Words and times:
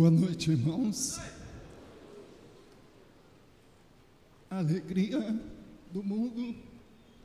Boa 0.00 0.10
noite, 0.10 0.50
irmãos. 0.50 1.20
A 4.48 4.56
alegria 4.56 5.38
do 5.92 6.02
mundo 6.02 6.56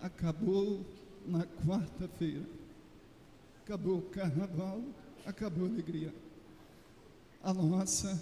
acabou 0.01 0.85
na 1.25 1.46
quarta-feira. 1.46 2.43
Acabou 3.63 3.99
o 3.99 4.01
carnaval, 4.01 4.83
acabou 5.25 5.67
a 5.67 5.69
alegria. 5.69 6.13
A 7.41 7.53
nossa 7.53 8.21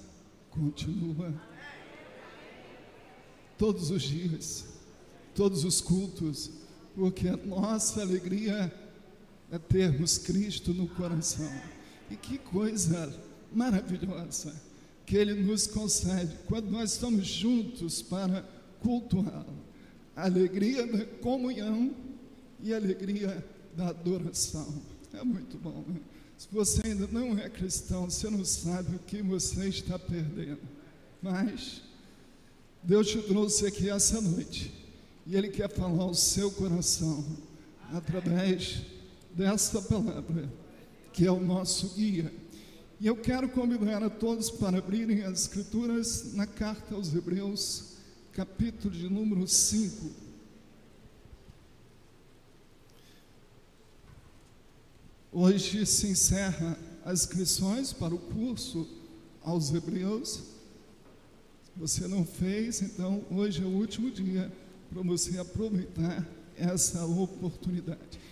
continua 0.52 1.34
todos 3.58 3.90
os 3.90 4.04
dias, 4.04 4.68
todos 5.34 5.66
os 5.66 5.82
cultos, 5.82 6.52
porque 6.94 7.28
a 7.28 7.38
nossa 7.38 8.04
alegria 8.04 8.72
é 9.52 9.58
termos 9.58 10.20
Cristo 10.20 10.76
no 10.76 10.88
coração. 10.90 11.52
E 12.12 12.16
que 12.16 12.38
coisa 12.38 13.33
maravilhosa 13.54 14.54
que 15.06 15.18
Ele 15.18 15.34
nos 15.34 15.68
concede 15.68 16.36
quando 16.48 16.70
nós 16.70 16.94
estamos 16.94 17.28
juntos 17.28 18.02
para 18.02 18.44
cultuá-lo. 18.82 19.64
Alegria 20.16 20.86
da 20.86 21.06
comunhão 21.22 21.94
e 22.62 22.74
alegria 22.74 23.44
da 23.76 23.90
adoração. 23.90 24.82
É 25.14 25.24
muito 25.24 25.58
bom, 25.58 25.84
né? 25.88 26.00
Se 26.38 26.48
você 26.52 26.82
ainda 26.88 27.08
não 27.08 27.38
é 27.38 27.50
cristão, 27.50 28.10
você 28.10 28.30
não 28.30 28.44
sabe 28.44 28.96
o 28.96 29.00
que 29.00 29.22
você 29.22 29.68
está 29.68 29.98
perdendo. 29.98 30.60
Mas 31.22 31.82
Deus 32.82 33.08
te 33.08 33.22
trouxe 33.22 33.66
aqui 33.66 33.90
essa 33.90 34.20
noite 34.20 34.74
e 35.26 35.36
Ele 35.36 35.50
quer 35.50 35.70
falar 35.70 36.04
ao 36.04 36.14
seu 36.14 36.52
coração 36.52 37.26
através 37.94 38.82
desta 39.34 39.82
palavra, 39.82 40.50
que 41.14 41.26
é 41.26 41.32
o 41.32 41.40
nosso 41.40 41.90
guia. 41.96 42.32
E 43.04 43.08
eu 43.08 43.18
quero 43.18 43.50
convidar 43.50 44.02
a 44.02 44.10
todos 44.10 44.50
para 44.50 44.78
abrirem 44.78 45.24
as 45.24 45.42
Escrituras 45.42 46.34
na 46.36 46.48
carta 46.48 46.96
aos 46.96 47.14
Hebreus, 47.14 47.98
capítulo 48.32 48.96
de 48.96 49.10
número 49.10 49.46
5. 49.46 50.10
Hoje 55.34 55.86
se 55.86 56.08
encerra 56.08 56.80
as 57.04 57.24
inscrições 57.24 57.92
para 57.92 58.16
o 58.16 58.18
curso 58.18 58.88
aos 59.42 59.74
Hebreus. 59.74 60.42
Você 61.76 62.08
não 62.08 62.26
fez, 62.26 62.82
então 62.82 63.26
hoje 63.30 63.64
é 63.64 63.66
o 63.66 63.80
último 63.80 64.10
dia 64.12 64.50
para 64.90 65.02
você 65.02 65.38
aproveitar 65.38 66.26
essa 66.56 67.06
oportunidade. 67.06 68.23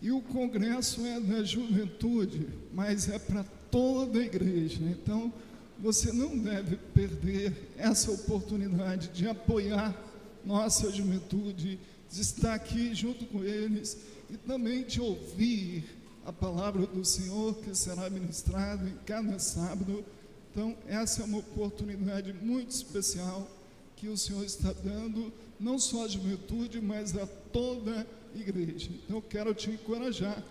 E 0.00 0.12
o 0.12 0.20
congresso 0.20 1.04
é 1.04 1.20
da 1.20 1.42
juventude, 1.42 2.48
mas 2.72 3.08
é 3.08 3.18
para 3.18 3.44
toda 3.70 4.20
a 4.20 4.24
igreja. 4.24 4.78
Então, 4.82 5.32
você 5.78 6.12
não 6.12 6.36
deve 6.36 6.76
perder 6.76 7.70
essa 7.76 8.10
oportunidade 8.10 9.08
de 9.08 9.28
apoiar 9.28 9.96
nossa 10.44 10.90
juventude, 10.90 11.78
de 12.10 12.20
estar 12.20 12.54
aqui 12.54 12.94
junto 12.94 13.26
com 13.26 13.44
eles 13.44 13.98
e 14.30 14.36
também 14.36 14.84
de 14.84 15.00
ouvir 15.00 15.84
a 16.24 16.32
palavra 16.32 16.86
do 16.86 17.04
Senhor 17.04 17.56
que 17.56 17.74
será 17.74 18.08
ministrada 18.08 18.88
em 18.88 18.96
cada 19.04 19.38
sábado. 19.38 20.04
Então, 20.50 20.76
essa 20.86 21.22
é 21.22 21.24
uma 21.24 21.38
oportunidade 21.38 22.32
muito 22.32 22.70
especial 22.70 23.48
que 23.96 24.08
o 24.08 24.16
Senhor 24.16 24.44
está 24.44 24.72
dando, 24.72 25.32
não 25.58 25.78
só 25.78 26.04
à 26.04 26.08
juventude, 26.08 26.80
mas 26.80 27.16
a 27.16 27.26
toda 27.26 28.00
a 28.00 28.06
igreja. 28.34 28.90
Então, 29.04 29.16
eu 29.16 29.22
quero 29.22 29.54
te 29.54 29.70
encorajar, 29.70 30.42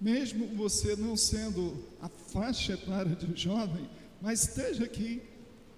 mesmo 0.00 0.46
você 0.56 0.96
não 0.96 1.16
sendo 1.16 1.74
a 2.00 2.08
faixa 2.08 2.74
etária 2.74 3.14
de 3.14 3.40
jovem, 3.40 3.88
mas 4.20 4.42
esteja 4.42 4.84
aqui 4.84 5.22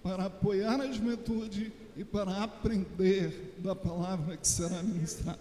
para 0.02 0.26
apoiar 0.26 0.80
a 0.80 0.92
juventude 0.92 1.72
e 1.96 2.04
para 2.04 2.42
aprender 2.42 3.54
da 3.58 3.74
palavra 3.74 4.36
que 4.36 4.46
será 4.46 4.82
ministrada. 4.82 5.38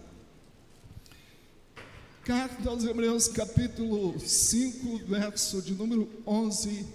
Carta 2.24 2.70
aos 2.70 2.84
Hebreus, 2.84 3.28
capítulo 3.28 4.18
5, 4.18 5.04
verso 5.06 5.60
de 5.60 5.74
número 5.74 6.08
11, 6.26 6.86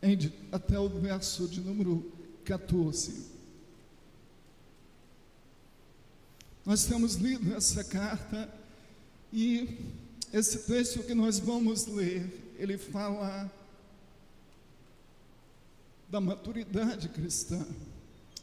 em, 0.00 0.32
até 0.52 0.78
o 0.78 0.88
verso 0.88 1.48
de 1.48 1.60
número 1.60 2.12
14. 2.44 3.31
Nós 6.64 6.84
temos 6.84 7.16
lido 7.16 7.54
essa 7.54 7.82
carta 7.82 8.48
e 9.32 9.78
esse 10.32 10.58
texto 10.60 11.02
que 11.02 11.12
nós 11.12 11.40
vamos 11.40 11.86
ler, 11.86 12.54
ele 12.56 12.78
fala 12.78 13.50
da 16.08 16.20
maturidade 16.20 17.08
cristã. 17.08 17.66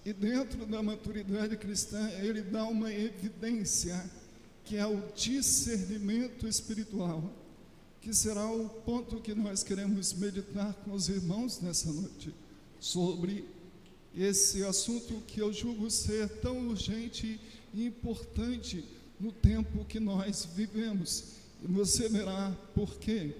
E 0.05 0.11
dentro 0.11 0.65
da 0.65 0.83
maturidade 0.83 1.55
cristã, 1.55 2.09
ele 2.19 2.41
dá 2.41 2.65
uma 2.65 2.91
evidência 2.91 4.09
que 4.65 4.75
é 4.75 4.85
o 4.85 5.01
discernimento 5.15 6.45
espiritual, 6.45 7.23
que 8.01 8.13
será 8.13 8.51
o 8.51 8.67
ponto 8.67 9.21
que 9.21 9.33
nós 9.33 9.63
queremos 9.63 10.13
meditar 10.13 10.73
com 10.83 10.91
os 10.91 11.07
irmãos 11.07 11.61
nessa 11.61 11.91
noite, 11.91 12.33
sobre 12.79 13.47
esse 14.15 14.63
assunto 14.63 15.21
que 15.25 15.39
eu 15.39 15.53
julgo 15.53 15.89
ser 15.89 16.27
tão 16.39 16.67
urgente 16.67 17.25
e 17.27 17.58
importante 17.73 18.83
no 19.19 19.31
tempo 19.31 19.85
que 19.85 19.99
nós 19.99 20.47
vivemos. 20.55 21.25
E 21.63 21.67
você 21.67 22.07
verá 22.07 22.55
por 22.73 22.97
quê. 22.97 23.35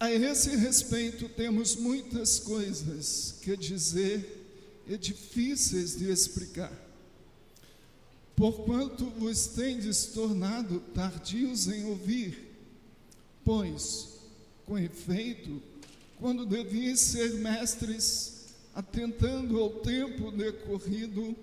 A 0.00 0.12
esse 0.12 0.56
respeito, 0.56 1.28
temos 1.28 1.76
muitas 1.76 2.38
coisas 2.38 3.36
que 3.42 3.56
dizer 3.56 4.82
e 4.86 4.96
difíceis 4.98 5.96
de 5.96 6.10
explicar 6.10 6.84
porquanto 8.36 9.06
vos 9.10 9.46
tendes 9.48 10.06
tornado 10.06 10.80
tardios 10.92 11.68
em 11.68 11.84
ouvir, 11.84 12.52
pois, 13.44 14.08
com 14.66 14.78
efeito, 14.78 15.62
quando 16.18 16.46
deviam 16.46 16.96
ser 16.96 17.34
mestres, 17.34 18.33
atentando 18.74 19.60
ao 19.60 19.70
tempo 19.70 20.30
decorrido, 20.30 21.36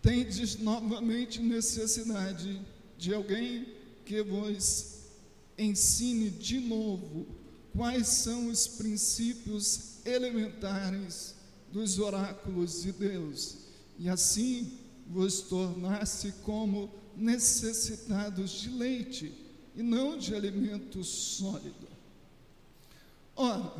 tendes 0.00 0.58
novamente 0.58 1.40
necessidade 1.40 2.60
de 2.96 3.12
alguém 3.12 3.66
que 4.04 4.22
vos 4.22 5.00
ensine 5.58 6.30
de 6.30 6.60
novo 6.60 7.26
quais 7.74 8.06
são 8.08 8.48
os 8.48 8.66
princípios 8.66 10.04
elementares 10.04 11.34
dos 11.72 11.98
oráculos 11.98 12.82
de 12.82 12.92
Deus, 12.92 13.56
e 13.98 14.08
assim 14.08 14.78
vos 15.06 15.40
tornasse 15.42 16.32
como 16.42 16.92
necessitados 17.16 18.50
de 18.50 18.70
leite 18.70 19.32
e 19.74 19.82
não 19.82 20.18
de 20.18 20.34
alimento 20.34 21.02
sólido. 21.02 21.88
Ora, 23.34 23.72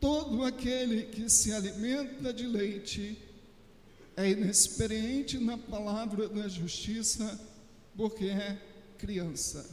todo 0.00 0.44
aquele 0.44 1.04
que 1.04 1.28
se 1.28 1.52
alimenta 1.52 2.32
de 2.32 2.46
leite 2.46 3.18
é 4.16 4.30
inexperiente 4.30 5.38
na 5.38 5.56
palavra 5.56 6.28
da 6.28 6.48
justiça, 6.48 7.38
porque 7.96 8.26
é 8.26 8.60
criança. 8.98 9.64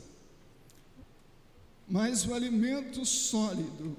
Mas 1.88 2.25
o 2.25 2.34
alimento 2.34 3.06
sólido 3.06 3.96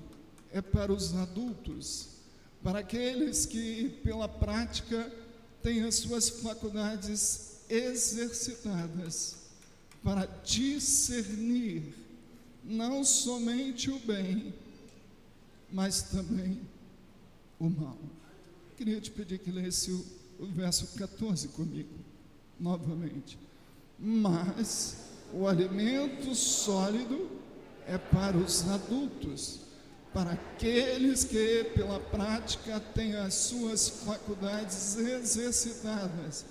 é 0.52 0.60
para 0.60 0.92
os 0.92 1.14
adultos, 1.14 2.08
para 2.62 2.80
aqueles 2.80 3.46
que, 3.46 4.00
pela 4.02 4.28
prática, 4.28 5.12
tem 5.62 5.82
as 5.82 5.96
suas 5.96 6.28
faculdades 6.28 7.56
exercitadas 7.68 9.36
para 10.02 10.26
discernir 10.44 11.94
não 12.62 13.04
somente 13.04 13.90
o 13.90 13.98
bem, 14.00 14.54
mas 15.70 16.02
também 16.02 16.60
o 17.58 17.68
mal. 17.68 17.98
Queria 18.76 19.00
te 19.00 19.10
pedir 19.10 19.38
que 19.38 19.50
lesse 19.50 19.90
o, 19.90 20.04
o 20.38 20.46
verso 20.46 20.96
14 20.98 21.48
comigo, 21.48 21.94
novamente. 22.58 23.38
Mas 23.98 24.96
o 25.32 25.46
alimento 25.46 26.34
sólido 26.34 27.30
é 27.86 27.96
para 27.96 28.36
os 28.36 28.68
adultos 28.68 29.66
para 30.16 30.32
aqueles 30.32 31.24
que, 31.24 31.64
pela 31.74 32.00
prática, 32.00 32.80
têm 32.80 33.16
as 33.16 33.34
suas 33.34 33.86
faculdades 33.90 34.96
exercitadas 34.96 36.46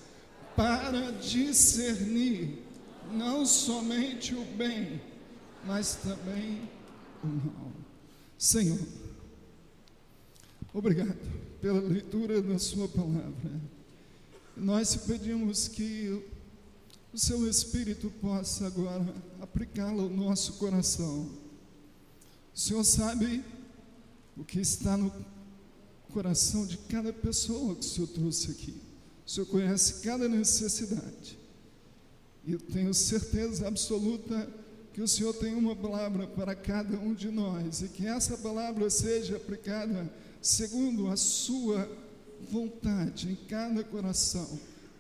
para 0.56 1.12
discernir 1.14 2.64
não 3.12 3.44
somente 3.44 4.36
o 4.36 4.46
bem, 4.56 5.02
mas 5.66 5.96
também 5.96 6.70
o 7.24 7.28
mal. 7.28 7.72
Senhor, 8.38 8.78
obrigado 10.76 11.16
pela 11.62 11.80
leitura 11.80 12.42
da 12.42 12.60
Sua 12.60 12.86
palavra. 12.90 13.62
Nós 14.58 14.94
pedimos 14.98 15.70
que 15.70 16.22
o 17.14 17.18
seu 17.18 17.50
Espírito 17.50 18.12
possa 18.22 18.68
agora 18.68 19.06
aplicá-la 19.42 20.04
ao 20.04 20.10
nosso 20.10 20.54
coração. 20.54 21.30
O 22.54 22.60
Senhor 22.60 22.84
sabe 22.84 23.42
o 24.36 24.44
que 24.44 24.60
está 24.60 24.98
no 24.98 25.14
coração 26.12 26.66
de 26.66 26.78
cada 26.78 27.14
pessoa 27.14 27.76
que 27.76 27.86
o 27.86 27.90
Senhor 27.90 28.08
trouxe 28.08 28.52
aqui. 28.52 28.76
O 29.26 29.30
Senhor 29.30 29.46
conhece 29.46 30.02
cada 30.02 30.28
necessidade. 30.28 31.40
E 32.46 32.52
eu 32.52 32.60
tenho 32.60 32.94
certeza 32.94 33.66
absoluta 33.66 34.48
que 34.94 35.02
o 35.02 35.08
Senhor 35.08 35.34
tem 35.34 35.56
uma 35.56 35.76
palavra 35.76 36.28
para 36.28 36.54
cada 36.54 36.98
um 37.00 37.14
de 37.14 37.32
nós 37.32 37.82
e 37.82 37.88
que 37.88 38.06
essa 38.06 38.38
palavra 38.38 38.90
seja 38.90 39.38
aplicada 39.38 40.12
segundo 40.46 41.08
a 41.08 41.18
sua 41.18 41.90
vontade 42.52 43.32
em 43.32 43.36
cada 43.48 43.84
coração. 43.84 44.48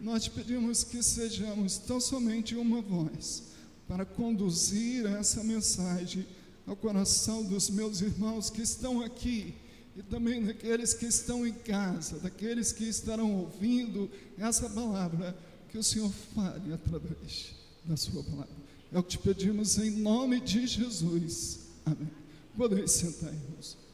Nós 0.01 0.27
pedimos 0.27 0.83
que 0.83 1.03
sejamos 1.03 1.77
tão 1.77 2.01
somente 2.01 2.55
uma 2.55 2.81
voz 2.81 3.43
para 3.87 4.03
conduzir 4.03 5.05
essa 5.05 5.43
mensagem 5.43 6.25
ao 6.65 6.75
coração 6.75 7.43
dos 7.43 7.69
meus 7.69 8.01
irmãos 8.01 8.49
que 8.49 8.63
estão 8.63 9.01
aqui 9.01 9.53
e 9.95 10.01
também 10.01 10.43
daqueles 10.43 10.95
que 10.95 11.05
estão 11.05 11.45
em 11.45 11.53
casa, 11.53 12.17
daqueles 12.17 12.71
que 12.71 12.85
estarão 12.85 13.31
ouvindo 13.41 14.09
essa 14.39 14.67
palavra, 14.67 15.37
que 15.69 15.77
o 15.77 15.83
Senhor 15.83 16.11
fale 16.33 16.73
através 16.73 17.53
da 17.85 17.95
Sua 17.95 18.23
palavra. 18.23 18.65
É 18.91 18.97
o 18.97 19.03
que 19.03 19.09
te 19.09 19.19
pedimos 19.19 19.77
em 19.77 19.91
nome 19.91 20.41
de 20.41 20.65
Jesus. 20.65 21.59
Amém. 21.85 22.09
Podem 22.57 22.87
sentar, 22.87 23.31
irmãos. 23.31 23.84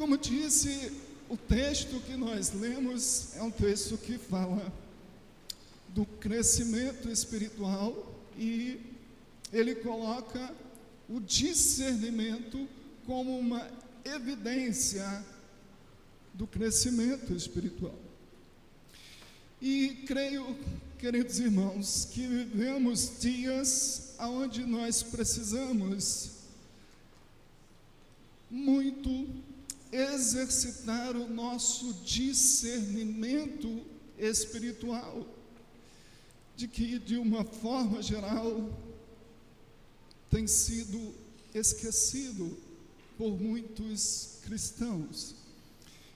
Como 0.00 0.16
disse, 0.16 0.90
o 1.28 1.36
texto 1.36 2.00
que 2.06 2.16
nós 2.16 2.54
lemos 2.54 3.36
é 3.36 3.42
um 3.42 3.50
texto 3.50 3.98
que 3.98 4.16
fala 4.16 4.72
do 5.88 6.06
crescimento 6.06 7.10
espiritual 7.10 8.18
e 8.34 8.80
ele 9.52 9.74
coloca 9.74 10.54
o 11.06 11.20
discernimento 11.20 12.66
como 13.04 13.38
uma 13.38 13.70
evidência 14.02 15.22
do 16.32 16.46
crescimento 16.46 17.34
espiritual. 17.34 17.98
E 19.60 20.02
creio, 20.06 20.56
queridos 20.98 21.38
irmãos, 21.38 22.08
que 22.10 22.26
vivemos 22.26 23.20
dias 23.20 24.14
onde 24.18 24.64
nós 24.64 25.02
precisamos 25.02 26.30
muito 28.50 29.28
exercitar 29.92 31.16
o 31.16 31.28
nosso 31.28 31.94
discernimento 32.04 33.84
espiritual, 34.18 35.26
de 36.56 36.68
que 36.68 36.98
de 36.98 37.16
uma 37.16 37.44
forma 37.44 38.02
geral 38.02 38.70
tem 40.28 40.46
sido 40.46 41.14
esquecido 41.54 42.56
por 43.18 43.40
muitos 43.40 44.38
cristãos. 44.42 45.34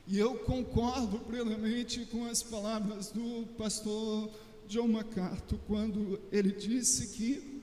E 0.06 0.18
eu 0.18 0.36
concordo 0.38 1.18
plenamente 1.20 2.04
com 2.06 2.26
as 2.26 2.42
palavras 2.42 3.10
do 3.10 3.46
pastor 3.56 4.30
John 4.68 4.88
MacArthur 4.88 5.58
quando 5.66 6.20
ele 6.30 6.52
disse 6.52 7.08
que 7.08 7.62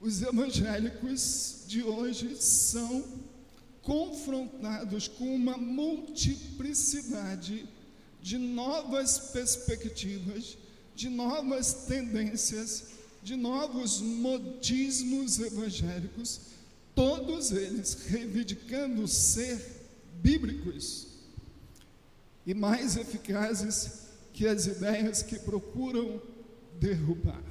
os 0.00 0.22
evangélicos 0.22 1.64
de 1.66 1.82
hoje 1.82 2.36
são 2.36 3.04
confrontados 3.82 5.08
com 5.08 5.34
uma 5.34 5.56
multiplicidade 5.56 7.66
de 8.22 8.38
novas 8.38 9.18
perspectivas, 9.32 10.56
de 10.94 11.08
novas 11.08 11.86
tendências, 11.86 12.84
de 13.22 13.36
novos 13.36 14.00
modismos 14.00 15.38
evangélicos 15.38 16.40
todos 16.94 17.52
eles 17.52 17.94
reivindicando 18.08 19.06
ser 19.08 19.58
bíblicos 20.22 21.06
e 22.46 22.52
mais 22.52 22.96
eficazes 22.96 24.08
que 24.34 24.46
as 24.46 24.66
ideias 24.66 25.22
que 25.22 25.38
procuram 25.38 26.20
derrubar. 26.78 27.49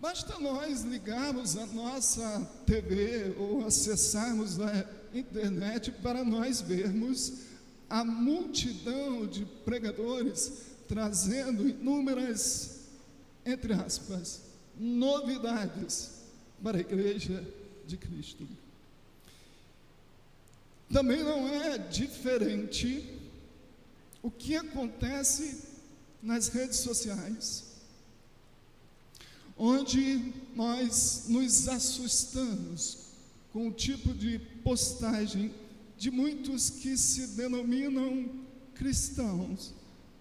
Basta 0.00 0.38
nós 0.38 0.80
ligarmos 0.80 1.58
a 1.58 1.66
nossa 1.66 2.40
TV 2.64 3.34
ou 3.36 3.66
acessarmos 3.66 4.58
a 4.58 4.86
internet 5.12 5.92
para 5.92 6.24
nós 6.24 6.62
vermos 6.62 7.34
a 7.88 8.02
multidão 8.02 9.26
de 9.26 9.44
pregadores 9.44 10.52
trazendo 10.88 11.68
inúmeras, 11.68 12.80
entre 13.44 13.74
aspas, 13.74 14.40
novidades 14.74 16.12
para 16.62 16.78
a 16.78 16.80
igreja 16.80 17.44
de 17.86 17.98
Cristo. 17.98 18.48
Também 20.90 21.22
não 21.22 21.46
é 21.46 21.76
diferente 21.76 23.20
o 24.22 24.30
que 24.30 24.56
acontece 24.56 25.62
nas 26.22 26.48
redes 26.48 26.78
sociais, 26.78 27.69
onde 29.62 30.32
nós 30.56 31.26
nos 31.28 31.68
assustamos 31.68 33.10
com 33.52 33.68
o 33.68 33.72
tipo 33.72 34.14
de 34.14 34.38
postagem 34.64 35.54
de 35.98 36.10
muitos 36.10 36.70
que 36.70 36.96
se 36.96 37.26
denominam 37.36 38.26
cristãos, 38.74 39.74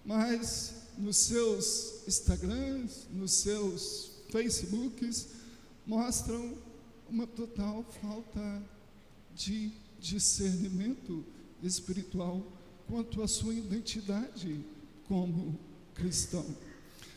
mas 0.03 0.73
nos 0.97 1.15
seus 1.15 2.05
Instagrams, 2.05 3.07
nos 3.13 3.31
seus 3.31 4.11
Facebooks, 4.29 5.27
mostram 5.87 6.57
uma 7.09 7.25
total 7.25 7.85
falta 8.01 8.61
de 9.33 9.71
discernimento 10.01 11.23
espiritual 11.63 12.45
quanto 12.87 13.23
à 13.23 13.27
sua 13.27 13.53
identidade 13.53 14.59
como 15.07 15.57
cristão. 15.95 16.45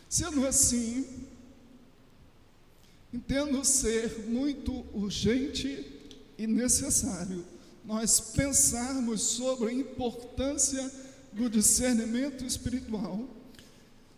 Sendo 0.09 0.47
assim, 0.47 1.27
entendo 3.13 3.65
ser 3.65 4.27
muito 4.29 4.73
urgente 4.95 5.87
e 6.39 6.47
necessário 6.47 7.45
nós 7.85 8.21
pensarmos 8.21 9.21
sobre 9.23 9.71
a 9.71 9.73
importância 9.73 10.91
do 11.33 11.51
discernimento 11.51 12.45
espiritual 12.45 13.29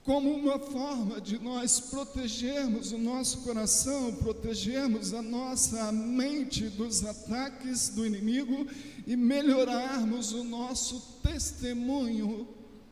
como 0.04 0.30
uma 0.34 0.58
forma 0.58 1.18
de 1.18 1.38
nós 1.38 1.80
protegermos 1.80 2.92
o 2.92 2.98
nosso 2.98 3.38
coração, 3.38 4.14
protegermos 4.16 5.14
a 5.14 5.22
nossa 5.22 5.90
mente 5.90 6.68
dos 6.68 7.02
ataques 7.02 7.88
do 7.88 8.04
inimigo 8.04 8.66
e 9.06 9.16
melhorarmos 9.16 10.32
o 10.32 10.44
nosso 10.44 11.00
testemunho 11.22 12.46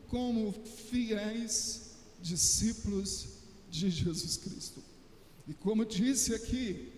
como 0.07 0.51
fiéis 0.89 1.91
discípulos 2.19 3.27
de 3.69 3.91
Jesus 3.91 4.37
Cristo. 4.37 4.92
E 5.47 5.53
como 5.53 5.85
disse 5.85 6.33
aqui, 6.33 6.91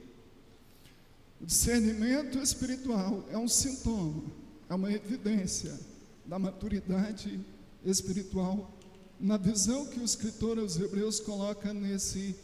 o 1.42 1.46
discernimento 1.46 2.38
espiritual 2.38 3.25
é 3.32 3.38
um 3.38 3.48
sintoma, 3.48 4.24
é 4.70 4.75
uma 4.75 4.92
evidência 4.92 5.78
da 6.25 6.38
maturidade 6.38 7.40
espiritual 7.84 8.72
na 9.20 9.38
visão 9.38 9.86
que 9.86 10.00
o 10.00 10.04
escritor 10.04 10.60
aos 10.60 10.80
Hebreus 10.80 11.20
coloca 11.20 11.74
nesse 11.74 12.36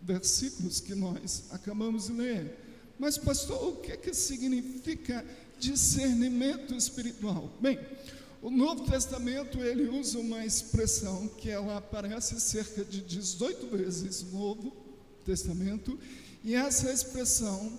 versículos 0.00 0.80
que 0.80 0.94
nós 0.94 1.44
acabamos 1.50 2.06
de 2.06 2.12
ler. 2.12 2.58
Mas, 2.98 3.18
pastor, 3.18 3.70
o 3.70 3.76
que, 3.76 3.92
é 3.92 3.96
que 3.96 4.14
significa 4.14 5.24
discernimento 5.58 6.74
espiritual? 6.74 7.50
Bem, 7.60 7.78
o 8.42 8.50
Novo 8.50 8.84
Testamento 8.84 9.58
ele 9.62 9.88
usa 9.88 10.18
uma 10.18 10.44
expressão 10.44 11.28
que 11.28 11.50
ela 11.50 11.78
aparece 11.78 12.38
cerca 12.40 12.84
de 12.84 13.00
18 13.00 13.66
vezes 13.68 14.22
no 14.24 14.38
Novo 14.38 14.83
Testamento, 15.24 15.98
e 16.42 16.54
essa 16.54 16.92
expressão, 16.92 17.78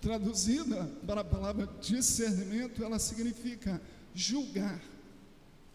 traduzida 0.00 0.84
para 1.06 1.22
a 1.22 1.24
palavra 1.24 1.68
discernimento, 1.80 2.84
ela 2.84 2.98
significa 2.98 3.80
julgar, 4.14 4.80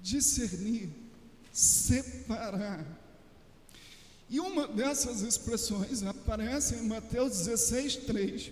discernir, 0.02 0.90
separar. 1.52 2.86
E 4.30 4.40
uma 4.40 4.68
dessas 4.68 5.22
expressões 5.22 6.02
aparece 6.04 6.76
em 6.76 6.88
Mateus 6.88 7.46
16, 7.46 7.98
3, 7.98 8.52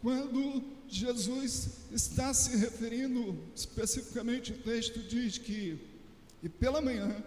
quando 0.00 0.64
Jesus 0.88 1.68
está 1.92 2.34
se 2.34 2.56
referindo, 2.56 3.38
especificamente 3.54 4.52
o 4.52 4.58
texto 4.58 4.98
diz 5.00 5.38
que, 5.38 5.78
e 6.42 6.48
pela 6.48 6.80
manhã, 6.80 7.22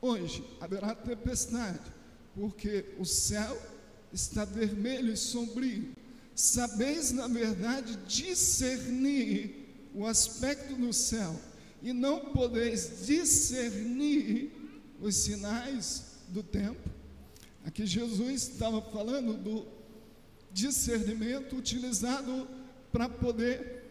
hoje, 0.00 0.42
haverá 0.60 0.94
tempestade, 0.94 1.95
porque 2.36 2.84
o 2.98 3.04
céu 3.04 3.60
está 4.12 4.44
vermelho 4.44 5.12
e 5.12 5.16
sombrio. 5.16 5.94
Sabeis, 6.34 7.10
na 7.10 7.26
verdade, 7.26 7.96
discernir 8.06 9.90
o 9.94 10.06
aspecto 10.06 10.74
do 10.74 10.92
céu 10.92 11.34
e 11.82 11.94
não 11.94 12.26
podeis 12.26 13.06
discernir 13.06 14.52
os 15.00 15.14
sinais 15.14 16.04
do 16.28 16.42
tempo. 16.42 16.90
Aqui 17.64 17.86
Jesus 17.86 18.48
estava 18.48 18.82
falando 18.82 19.32
do 19.34 19.66
discernimento 20.52 21.56
utilizado 21.56 22.46
para 22.92 23.08
poder. 23.08 23.82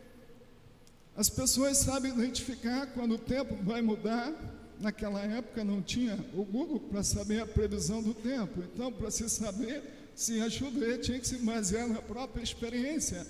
As 1.16 1.30
pessoas 1.30 1.80
sabem 1.80 2.14
identificar 2.14 2.88
quando 2.94 3.16
o 3.16 3.20
tempo 3.20 3.56
vai 3.64 3.82
mudar. 3.82 4.32
Naquela 4.80 5.22
época 5.22 5.64
não 5.64 5.82
tinha 5.82 6.18
o 6.34 6.44
Google 6.44 6.80
para 6.80 7.04
saber 7.04 7.42
a 7.42 7.48
previsão 7.48 8.02
do 8.02 8.14
tempo. 8.14 8.62
Então, 8.62 8.92
para 8.92 9.10
se 9.10 9.30
saber 9.30 9.84
se 10.16 10.36
ia 10.36 10.50
chover, 10.50 11.00
tinha 11.00 11.20
que 11.20 11.28
se 11.28 11.38
basear 11.38 11.88
na 11.88 12.02
própria 12.02 12.42
experiência. 12.42 13.26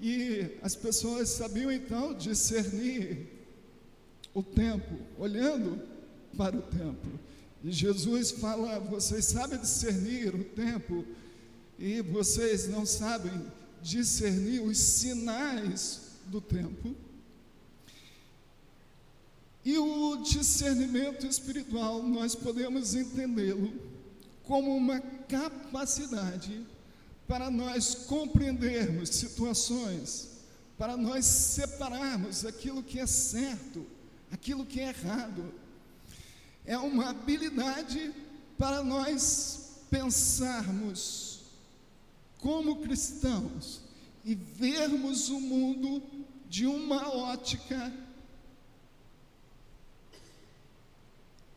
E 0.00 0.46
as 0.62 0.74
pessoas 0.74 1.28
sabiam 1.28 1.70
então 1.70 2.14
discernir 2.14 3.26
o 4.32 4.42
tempo, 4.42 4.96
olhando 5.18 5.80
para 6.36 6.56
o 6.56 6.62
tempo. 6.62 7.08
E 7.62 7.72
Jesus 7.72 8.32
fala: 8.32 8.78
vocês 8.78 9.24
sabem 9.26 9.58
discernir 9.58 10.34
o 10.34 10.44
tempo 10.44 11.04
e 11.78 12.00
vocês 12.02 12.68
não 12.68 12.84
sabem 12.84 13.32
discernir 13.82 14.60
os 14.60 14.78
sinais 14.78 16.18
do 16.26 16.40
tempo. 16.40 16.94
E 19.64 19.78
o 19.78 20.16
discernimento 20.16 21.26
espiritual, 21.26 22.02
nós 22.02 22.34
podemos 22.34 22.94
entendê-lo 22.94 23.72
como 24.42 24.76
uma 24.76 25.00
capacidade 25.00 26.60
para 27.26 27.50
nós 27.50 27.94
compreendermos 27.94 29.08
situações, 29.08 30.28
para 30.76 30.96
nós 30.96 31.24
separarmos 31.24 32.44
aquilo 32.44 32.82
que 32.82 33.00
é 33.00 33.06
certo, 33.06 33.86
aquilo 34.30 34.66
que 34.66 34.80
é 34.80 34.88
errado. 34.88 35.54
É 36.66 36.76
uma 36.76 37.08
habilidade 37.10 38.12
para 38.58 38.82
nós 38.84 39.78
pensarmos 39.90 41.40
como 42.38 42.82
cristãos 42.82 43.80
e 44.24 44.34
vermos 44.34 45.30
o 45.30 45.40
mundo 45.40 46.02
de 46.50 46.66
uma 46.66 47.08
ótica 47.08 47.90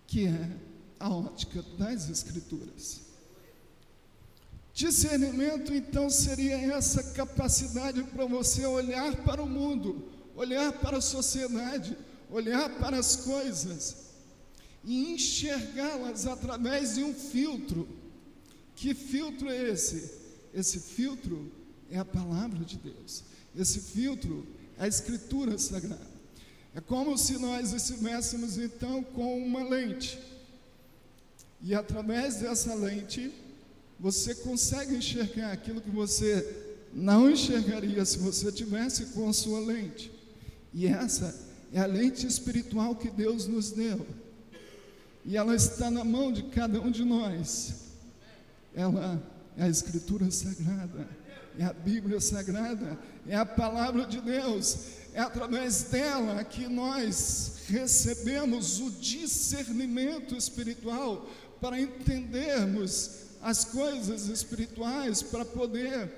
que 0.07 0.25
é 0.25 0.49
a 0.99 1.09
ótica 1.09 1.61
das 1.77 2.09
Escrituras. 2.09 3.01
Discernimento, 4.73 5.73
então, 5.73 6.09
seria 6.09 6.55
essa 6.55 7.03
capacidade 7.03 8.03
para 8.03 8.25
você 8.25 8.65
olhar 8.65 9.15
para 9.23 9.43
o 9.43 9.49
mundo, 9.49 10.07
olhar 10.35 10.71
para 10.71 10.97
a 10.97 11.01
sociedade, 11.01 11.97
olhar 12.29 12.69
para 12.77 12.97
as 12.97 13.15
coisas 13.17 14.07
e 14.83 15.13
enxergá-las 15.13 16.25
através 16.25 16.95
de 16.95 17.03
um 17.03 17.13
filtro. 17.13 17.87
Que 18.75 18.93
filtro 18.93 19.49
é 19.49 19.71
esse? 19.71 20.11
Esse 20.53 20.79
filtro 20.79 21.51
é 21.89 21.97
a 21.97 22.05
palavra 22.05 22.63
de 22.63 22.77
Deus. 22.77 23.23
Esse 23.55 23.79
filtro 23.79 24.45
é 24.77 24.83
a 24.83 24.87
Escritura 24.87 25.57
Sagrada. 25.57 26.16
É 26.75 26.81
como 26.81 27.17
se 27.17 27.37
nós 27.37 27.73
estivéssemos 27.73 28.57
então 28.57 29.03
com 29.03 29.43
uma 29.43 29.63
lente. 29.63 30.19
E 31.61 31.73
através 31.73 32.35
dessa 32.35 32.73
lente, 32.75 33.33
você 33.99 34.35
consegue 34.35 34.95
enxergar 34.95 35.51
aquilo 35.51 35.81
que 35.81 35.89
você 35.89 36.65
não 36.93 37.29
enxergaria 37.29 38.05
se 38.05 38.17
você 38.19 38.51
tivesse 38.51 39.07
com 39.07 39.27
a 39.27 39.33
sua 39.33 39.59
lente. 39.59 40.11
E 40.73 40.85
essa 40.85 41.35
é 41.73 41.79
a 41.79 41.85
lente 41.85 42.25
espiritual 42.27 42.95
que 42.95 43.09
Deus 43.09 43.47
nos 43.47 43.71
deu. 43.71 44.05
E 45.25 45.35
ela 45.35 45.55
está 45.55 45.91
na 45.91 46.03
mão 46.03 46.31
de 46.31 46.43
cada 46.43 46.79
um 46.79 46.89
de 46.89 47.03
nós. 47.03 47.87
Ela 48.73 49.21
é 49.57 49.63
a 49.63 49.69
Escritura 49.69 50.29
Sagrada, 50.31 51.07
é 51.57 51.65
a 51.65 51.73
Bíblia 51.73 52.21
Sagrada, 52.21 52.97
é 53.27 53.35
a 53.35 53.45
palavra 53.45 54.05
de 54.05 54.21
Deus. 54.21 54.77
É 55.17 55.21
através 55.21 55.81
dela 55.85 56.43
que 56.43 56.67
nós 56.67 57.63
recebemos 57.69 58.79
o 58.79 58.91
discernimento 58.91 60.35
espiritual 60.35 61.27
para 61.59 61.81
entendermos 61.81 63.23
as 63.41 63.65
coisas 63.65 64.27
espirituais, 64.27 65.23
para 65.23 65.43
poder 65.43 66.13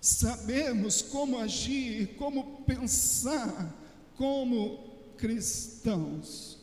sabermos 0.00 1.02
como 1.02 1.38
agir, 1.38 2.14
como 2.16 2.62
pensar 2.62 3.70
como 4.16 4.78
cristãos. 5.18 6.56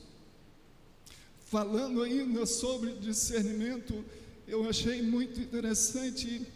Falando 1.45 2.01
ainda 2.01 2.47
sobre 2.47 2.93
discernimento, 2.93 4.03
eu 4.47 4.67
achei 4.67 5.03
muito 5.03 5.39
interessante 5.39 6.47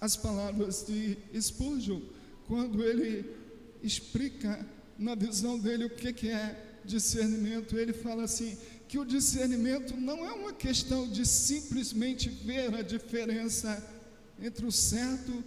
as 0.00 0.16
palavras 0.16 0.82
de 0.86 1.18
Spurgeon, 1.38 2.00
quando 2.48 2.82
ele 2.82 3.41
explica 3.82 4.64
na 4.98 5.14
visão 5.14 5.58
dele 5.58 5.84
o 5.84 5.90
que, 5.90 6.12
que 6.12 6.28
é 6.28 6.80
discernimento. 6.84 7.76
Ele 7.76 7.92
fala 7.92 8.24
assim: 8.24 8.56
que 8.88 8.98
o 8.98 9.04
discernimento 9.04 9.96
não 9.96 10.26
é 10.26 10.32
uma 10.32 10.52
questão 10.52 11.08
de 11.08 11.24
simplesmente 11.24 12.28
ver 12.28 12.74
a 12.74 12.82
diferença 12.82 13.82
entre 14.40 14.66
o 14.66 14.70
certo 14.70 15.42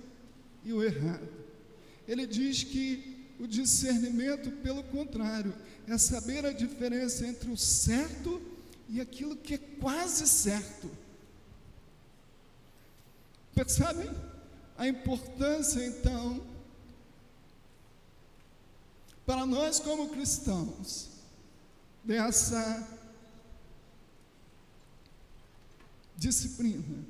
e 0.63 0.73
o 0.73 0.83
errado. 0.83 1.27
Ele 2.07 2.25
diz 2.25 2.63
que 2.63 3.15
o 3.39 3.45
discernimento, 3.45 4.49
pelo 4.63 4.83
contrário, 4.85 5.53
é 5.87 5.97
saber 5.97 6.45
a 6.45 6.51
diferença 6.51 7.27
entre 7.27 7.51
o 7.51 7.57
certo 7.57 8.41
e 8.89 8.99
aquilo 9.01 9.35
que 9.35 9.55
é 9.55 9.59
quase 9.79 10.27
certo. 10.27 10.89
Percebem 13.53 14.09
a 14.77 14.87
importância, 14.87 15.85
então, 15.85 16.43
para 19.25 19.45
nós 19.45 19.79
como 19.79 20.09
cristãos, 20.09 21.09
dessa 22.03 22.87
disciplina, 26.15 27.03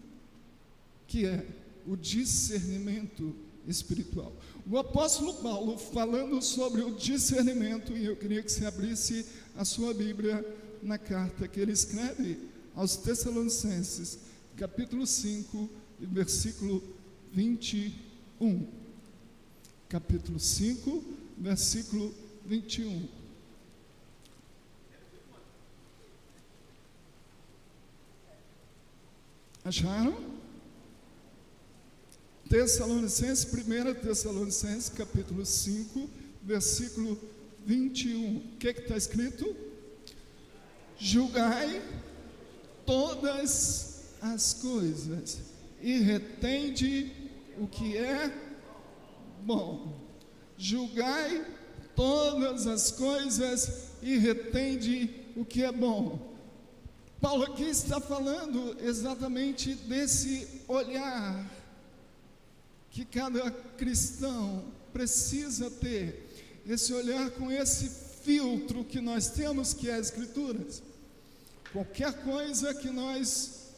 que 1.08 1.26
é 1.26 1.46
o 1.86 1.96
discernimento 1.96 3.36
espiritual. 3.68 4.34
O 4.70 4.78
apóstolo 4.78 5.36
Paulo, 5.36 5.78
falando 5.78 6.42
sobre 6.42 6.82
o 6.82 6.96
discernimento, 6.96 7.96
e 7.96 8.06
eu 8.06 8.16
queria 8.16 8.42
que 8.42 8.52
você 8.52 8.66
abrisse 8.66 9.26
a 9.56 9.66
sua 9.66 9.94
Bíblia 9.94 10.44
na 10.82 10.98
carta 10.98 11.48
que 11.48 11.60
ele 11.60 11.72
escreve 11.72 12.40
aos 12.76 12.96
Tessalonicenses, 12.96 14.20
capítulo 14.56 15.06
5, 15.06 15.70
versículo 16.00 16.82
21. 17.34 18.68
Capítulo 19.88 20.40
5, 20.40 21.04
versículo 21.38 22.14
21. 22.46 23.08
Acharam? 29.64 30.16
Tessalonicenses, 32.48 33.52
1 33.52 33.96
Tessalonicenses, 33.96 34.90
capítulo 34.90 35.44
5, 35.44 36.08
versículo 36.44 37.20
21. 37.66 38.38
O 38.38 38.58
que 38.58 38.68
está 38.68 38.96
escrito? 38.96 39.56
Julgai 40.98 41.82
todas 42.86 44.04
as 44.22 44.54
coisas 44.54 45.40
e 45.82 45.98
retende 45.98 47.12
o 47.58 47.68
que 47.68 47.98
é 47.98 48.32
bom. 49.44 50.05
Julgai 50.58 51.46
todas 51.96 52.68
as 52.68 52.92
coisas 52.92 53.90
e 54.02 54.18
retende 54.18 55.10
o 55.36 55.46
que 55.46 55.64
é 55.64 55.72
bom. 55.72 56.36
Paulo 57.20 57.44
aqui 57.44 57.64
está 57.64 58.00
falando 58.00 58.78
exatamente 58.82 59.74
desse 59.74 60.48
olhar 60.68 61.50
que 62.92 63.04
cada 63.04 63.50
cristão 63.52 64.64
precisa 64.94 65.70
ter, 65.70 66.30
esse 66.66 66.94
olhar 66.94 67.30
com 67.32 67.52
esse 67.52 67.90
filtro 68.24 68.84
que 68.84 69.02
nós 69.02 69.30
temos, 69.30 69.74
que 69.74 69.90
é 69.90 69.96
as 69.96 70.08
Escrituras. 70.08 70.82
Qualquer 71.74 72.14
coisa 72.24 72.74
que 72.74 72.90
nós 72.90 73.72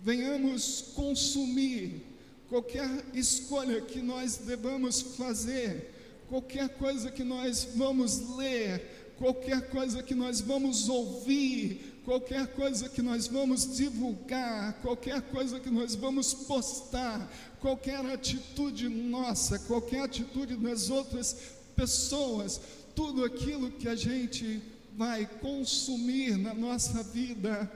venhamos 0.00 0.92
consumir, 0.94 2.04
qualquer 2.48 2.88
escolha 3.12 3.80
que 3.80 4.00
nós 4.00 4.38
devamos 4.38 5.02
fazer, 5.02 5.94
qualquer 6.28 6.68
coisa 6.70 7.10
que 7.10 7.22
nós 7.22 7.68
vamos 7.74 8.36
ler, 8.36 9.14
qualquer 9.18 9.68
coisa 9.68 10.02
que 10.02 10.14
nós 10.14 10.40
vamos 10.40 10.88
ouvir, 10.88 12.00
qualquer 12.04 12.46
coisa 12.48 12.88
que 12.88 13.02
nós 13.02 13.26
vamos 13.26 13.76
divulgar, 13.76 14.74
qualquer 14.80 15.20
coisa 15.22 15.60
que 15.60 15.68
nós 15.68 15.94
vamos 15.94 16.32
postar, 16.32 17.30
qualquer 17.60 18.04
atitude 18.06 18.88
nossa, 18.88 19.58
qualquer 19.58 20.02
atitude 20.02 20.56
das 20.56 20.88
outras 20.88 21.36
pessoas, 21.76 22.60
tudo 22.94 23.24
aquilo 23.24 23.70
que 23.70 23.88
a 23.88 23.94
gente 23.94 24.62
vai 24.96 25.26
consumir 25.26 26.36
na 26.36 26.54
nossa 26.54 27.02
vida. 27.02 27.70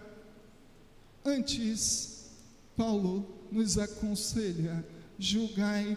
Antes, 1.24 2.30
Paulo 2.76 3.41
nos 3.52 3.78
aconselha: 3.78 4.84
julgai 5.18 5.96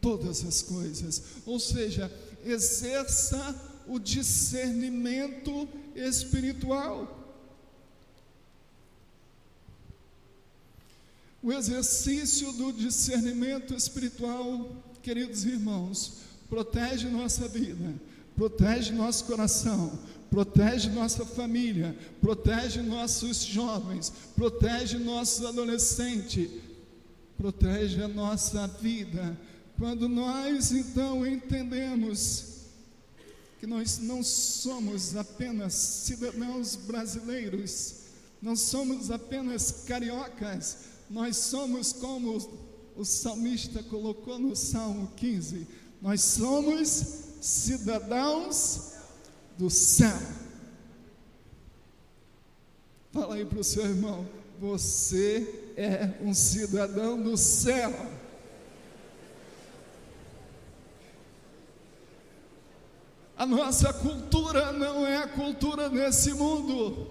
todas 0.00 0.44
as 0.44 0.62
coisas, 0.62 1.22
ou 1.46 1.58
seja, 1.60 2.10
exerça 2.44 3.54
o 3.86 3.98
discernimento 3.98 5.68
espiritual. 5.94 7.16
O 11.42 11.52
exercício 11.52 12.52
do 12.52 12.72
discernimento 12.72 13.74
espiritual, 13.74 14.70
queridos 15.02 15.44
irmãos, 15.44 16.18
protege 16.50 17.08
nossa 17.08 17.48
vida, 17.48 17.94
protege 18.36 18.92
nosso 18.92 19.24
coração, 19.24 19.98
protege 20.30 20.90
nossa 20.90 21.24
família, 21.24 21.96
protege 22.20 22.82
nossos 22.82 23.42
jovens, 23.42 24.12
protege 24.36 24.98
nossos 24.98 25.44
adolescentes, 25.44 26.50
protege 27.40 28.02
a 28.02 28.08
nossa 28.08 28.66
vida. 28.66 29.34
Quando 29.78 30.06
nós 30.06 30.72
então 30.72 31.26
entendemos 31.26 32.66
que 33.58 33.66
nós 33.66 33.98
não 33.98 34.22
somos 34.22 35.16
apenas 35.16 35.72
cidadãos 35.72 36.76
brasileiros, 36.76 37.94
não 38.42 38.54
somos 38.54 39.10
apenas 39.10 39.84
cariocas, 39.86 40.76
nós 41.08 41.38
somos 41.38 41.94
como 41.94 42.36
o 42.94 43.04
salmista 43.06 43.82
colocou 43.84 44.38
no 44.38 44.54
Salmo 44.54 45.10
15, 45.16 45.66
nós 46.02 46.20
somos 46.20 46.88
cidadãos 47.40 48.92
do 49.56 49.70
céu. 49.70 50.18
Fala 53.12 53.36
aí 53.36 53.46
para 53.46 53.60
o 53.60 53.64
seu 53.64 53.84
irmão, 53.84 54.28
você 54.60 55.69
é 55.80 56.12
um 56.20 56.34
cidadão 56.34 57.20
do 57.20 57.38
céu. 57.38 57.90
A 63.34 63.46
nossa 63.46 63.90
cultura 63.90 64.72
não 64.72 65.06
é 65.06 65.16
a 65.16 65.28
cultura 65.28 65.88
desse 65.88 66.34
mundo. 66.34 67.08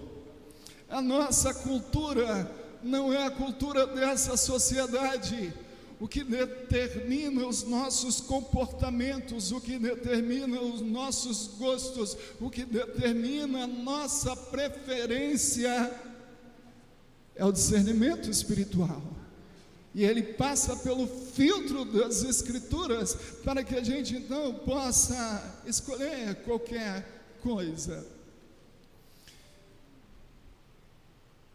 A 0.88 1.02
nossa 1.02 1.52
cultura 1.52 2.48
não 2.80 3.12
é 3.12 3.26
a 3.26 3.30
cultura 3.32 3.88
dessa 3.88 4.36
sociedade. 4.36 5.52
O 5.98 6.06
que 6.06 6.22
determina 6.22 7.44
os 7.46 7.64
nossos 7.64 8.20
comportamentos, 8.20 9.50
o 9.50 9.60
que 9.60 9.80
determina 9.80 10.60
os 10.60 10.80
nossos 10.80 11.48
gostos, 11.58 12.16
o 12.40 12.48
que 12.48 12.64
determina 12.64 13.64
a 13.64 13.66
nossa 13.66 14.36
preferência 14.36 16.09
é 17.40 17.44
o 17.44 17.50
discernimento 17.50 18.28
espiritual. 18.28 19.02
E 19.94 20.04
ele 20.04 20.22
passa 20.22 20.76
pelo 20.76 21.06
filtro 21.06 21.86
das 21.86 22.22
Escrituras 22.22 23.14
para 23.42 23.64
que 23.64 23.74
a 23.74 23.82
gente 23.82 24.14
então 24.14 24.56
possa 24.56 25.62
escolher 25.64 26.34
qualquer 26.44 27.38
coisa. 27.40 28.06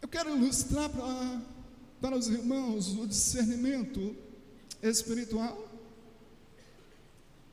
Eu 0.01 0.08
quero 0.08 0.36
ilustrar 0.36 0.89
para, 0.89 1.42
para 2.01 2.18
os 2.18 2.30
irmãos 2.30 2.98
o 2.98 3.06
discernimento 3.06 4.15
espiritual. 4.82 5.70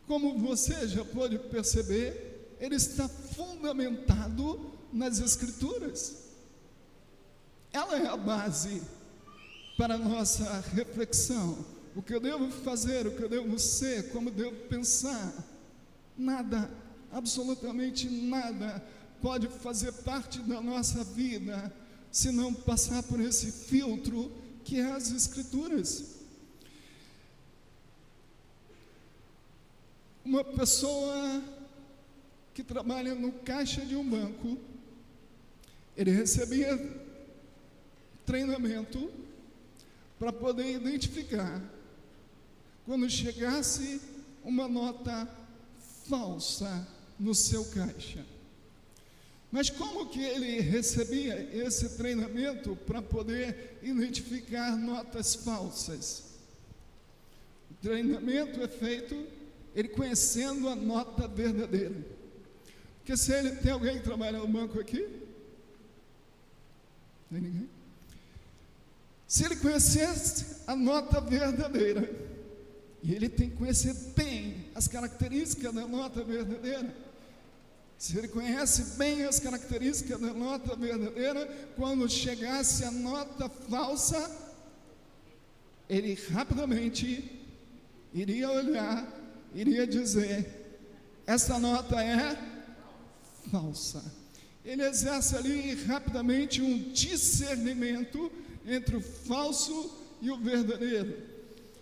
Como 0.07 0.39
você 0.39 0.89
já 0.89 1.05
pode 1.05 1.39
perceber, 1.39 2.57
ele 2.59 2.77
está 2.77 3.07
fundamentado 3.11 4.73
nas 4.91 5.21
Escrituras. 5.21 6.32
Ela 7.73 7.99
é 7.99 8.07
a 8.07 8.17
base 8.17 8.83
para 9.77 9.95
a 9.95 9.99
nossa 9.99 10.61
reflexão. 10.75 11.65
O 11.97 12.03
que 12.03 12.15
eu 12.15 12.21
devo 12.21 12.51
fazer, 12.51 13.07
o 13.07 13.13
que 13.13 13.23
eu 13.23 13.29
devo 13.29 13.59
ser, 13.59 14.11
como 14.11 14.31
devo 14.31 14.57
pensar. 14.69 15.33
Nada, 16.17 16.71
absolutamente 17.11 18.09
nada, 18.09 18.85
pode 19.21 19.49
fazer 19.49 19.93
parte 19.93 20.39
da 20.41 20.61
nossa 20.61 21.03
vida 21.05 21.73
se 22.11 22.31
não 22.31 22.53
passar 22.53 23.03
por 23.05 23.21
esse 23.21 23.51
filtro 23.51 24.31
que 24.65 24.79
é 24.79 24.93
as 24.93 25.11
Escrituras. 25.11 26.21
Uma 30.25 30.45
pessoa 30.45 31.43
que 32.55 32.63
trabalha 32.63 33.15
no 33.15 33.33
caixa 33.33 33.85
de 33.85 33.97
um 33.97 34.09
banco, 34.09 34.57
ele 35.97 36.11
recebia 36.11 36.77
treinamento 38.25 39.11
para 40.19 40.33
poder 40.33 40.75
identificar 40.75 41.63
quando 42.85 43.09
chegasse 43.09 44.01
uma 44.45 44.69
nota 44.69 45.29
falsa 46.09 46.87
no 47.19 47.35
seu 47.35 47.65
caixa. 47.67 48.25
Mas 49.51 49.69
como 49.69 50.09
que 50.09 50.21
ele 50.21 50.61
recebia 50.61 51.39
esse 51.55 51.91
treinamento 51.97 52.75
para 52.87 53.03
poder 53.03 53.79
identificar 53.83 54.77
notas 54.77 55.35
falsas? 55.35 56.25
O 57.71 57.75
treinamento 57.83 58.63
é 58.63 58.69
feito 58.69 59.27
ele 59.75 59.89
conhecendo 59.89 60.69
a 60.69 60.75
nota 60.75 61.29
verdadeira. 61.29 61.95
Porque 62.99 63.17
se 63.17 63.33
ele 63.33 63.57
tem 63.57 63.73
alguém 63.73 63.99
que 63.99 64.05
trabalha 64.05 64.39
no 64.39 64.49
banco 64.49 64.81
aqui? 64.81 65.07
Tem 67.31 67.41
ninguém? 67.41 67.69
Se 69.33 69.47
ele 69.47 69.57
conhecesse 69.57 70.45
a 70.67 70.77
nota 70.77 71.19
verdadeira, 71.19 72.07
e 73.03 73.15
ele 73.15 73.31
tem 73.31 73.49
que 73.49 73.57
conhecer 73.57 73.95
bem 74.15 74.67
as 74.75 74.87
características 74.87 75.73
da 75.73 75.89
nota 75.89 76.23
verdadeira, 76.23 76.95
se 77.97 78.19
ele 78.19 78.29
conhece 78.29 78.99
bem 78.99 79.25
as 79.25 79.41
características 79.41 80.21
da 80.21 80.35
nota 80.35 80.77
verdadeira, 80.77 81.47
quando 81.77 82.07
chegasse 82.11 82.85
a 82.85 82.91
nota 82.91 83.49
falsa, 83.49 84.31
ele 85.89 86.13
rapidamente 86.31 87.43
iria 88.13 88.51
olhar, 88.51 89.11
iria 89.55 89.87
dizer: 89.87 90.77
essa 91.27 91.59
nota 91.59 92.05
é 92.05 92.37
falsa. 93.51 94.05
Ele 94.63 94.83
exerce 94.83 95.35
ali 95.35 95.75
rapidamente 95.87 96.61
um 96.61 96.93
discernimento 96.93 98.31
entre 98.67 98.97
o 98.97 99.01
falso 99.01 99.91
e 100.21 100.31
o 100.31 100.37
verdadeiro. 100.37 101.17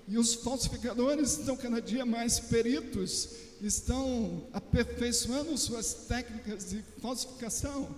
E 0.08 0.18
os 0.18 0.34
falsificadores 0.34 1.38
estão 1.38 1.56
cada 1.56 1.80
dia 1.80 2.04
mais 2.04 2.40
peritos 2.40 3.50
estão 3.62 4.42
aperfeiçoando 4.52 5.56
suas 5.56 5.92
técnicas 5.92 6.70
de 6.70 6.82
falsificação. 7.00 7.94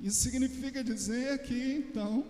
Isso 0.00 0.20
significa 0.20 0.84
dizer 0.84 1.38
que, 1.42 1.54
então, 1.54 2.24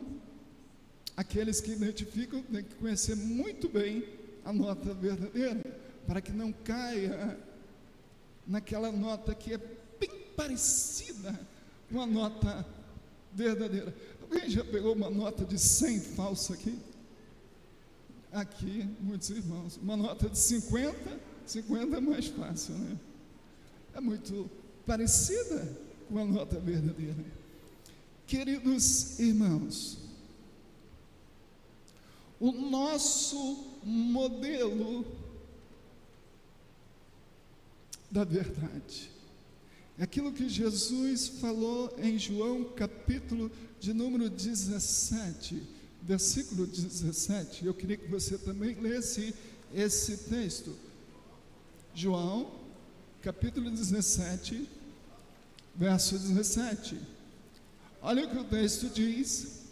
aqueles 1.16 1.60
que 1.60 1.72
identificam 1.72 2.42
têm 2.42 2.62
que 2.62 2.74
conhecer 2.76 3.16
muito 3.16 3.68
bem 3.68 4.04
a 4.44 4.52
nota 4.52 4.94
verdadeira, 4.94 5.60
para 6.06 6.20
que 6.20 6.32
não 6.32 6.52
caia 6.52 7.38
naquela 8.46 8.90
nota 8.92 9.34
que 9.34 9.54
é 9.54 9.58
bem 9.98 10.10
parecida 10.36 11.38
com 11.90 12.00
a 12.00 12.06
nota 12.06 12.66
verdadeira. 13.32 13.94
Alguém 14.32 14.48
já 14.48 14.64
pegou 14.64 14.94
uma 14.94 15.10
nota 15.10 15.44
de 15.44 15.58
100 15.58 16.00
falsa 16.00 16.54
aqui? 16.54 16.78
Aqui, 18.32 18.88
muitos 18.98 19.28
irmãos. 19.28 19.76
Uma 19.76 19.94
nota 19.94 20.26
de 20.26 20.38
50 20.38 21.20
50 21.44 21.96
é 21.96 22.00
mais 22.00 22.28
fácil, 22.28 22.74
né? 22.76 22.98
É 23.94 24.00
muito 24.00 24.50
parecida 24.86 25.76
com 26.08 26.18
a 26.18 26.24
nota 26.24 26.58
verdadeira. 26.58 27.22
Queridos 28.26 29.18
irmãos, 29.20 29.98
o 32.40 32.52
nosso 32.52 33.78
modelo 33.84 35.04
da 38.10 38.24
verdade. 38.24 39.10
É 39.98 40.04
aquilo 40.04 40.32
que 40.32 40.48
Jesus 40.48 41.28
falou 41.28 41.94
em 41.98 42.18
João 42.18 42.64
capítulo 42.64 43.50
de 43.82 43.92
número 43.92 44.30
17, 44.30 45.60
versículo 46.00 46.68
17. 46.68 47.66
Eu 47.66 47.74
queria 47.74 47.96
que 47.96 48.06
você 48.06 48.38
também 48.38 48.80
lesse 48.80 49.34
esse 49.74 50.16
texto. 50.18 50.72
João, 51.92 52.48
capítulo 53.20 53.68
17, 53.68 54.68
verso 55.74 56.16
17. 56.16 56.96
Olha 58.00 58.24
o 58.24 58.30
que 58.30 58.38
o 58.38 58.44
texto 58.44 58.88
diz. 58.88 59.62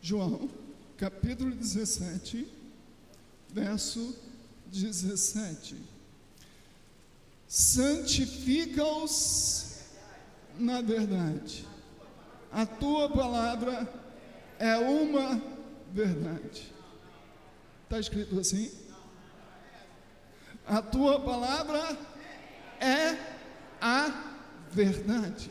João, 0.00 0.48
capítulo 0.96 1.52
17, 1.52 2.46
verso 3.52 4.14
17. 4.70 5.95
Santifica-os 7.48 9.66
na 10.58 10.80
verdade. 10.80 11.66
A 12.52 12.64
tua 12.64 13.10
palavra 13.10 13.92
é 14.58 14.76
uma 14.76 15.40
verdade. 15.92 16.72
Está 17.84 18.00
escrito 18.00 18.40
assim? 18.40 18.70
A 20.66 20.82
tua 20.82 21.20
palavra 21.20 21.96
é 22.80 23.16
a 23.80 24.34
verdade. 24.72 25.50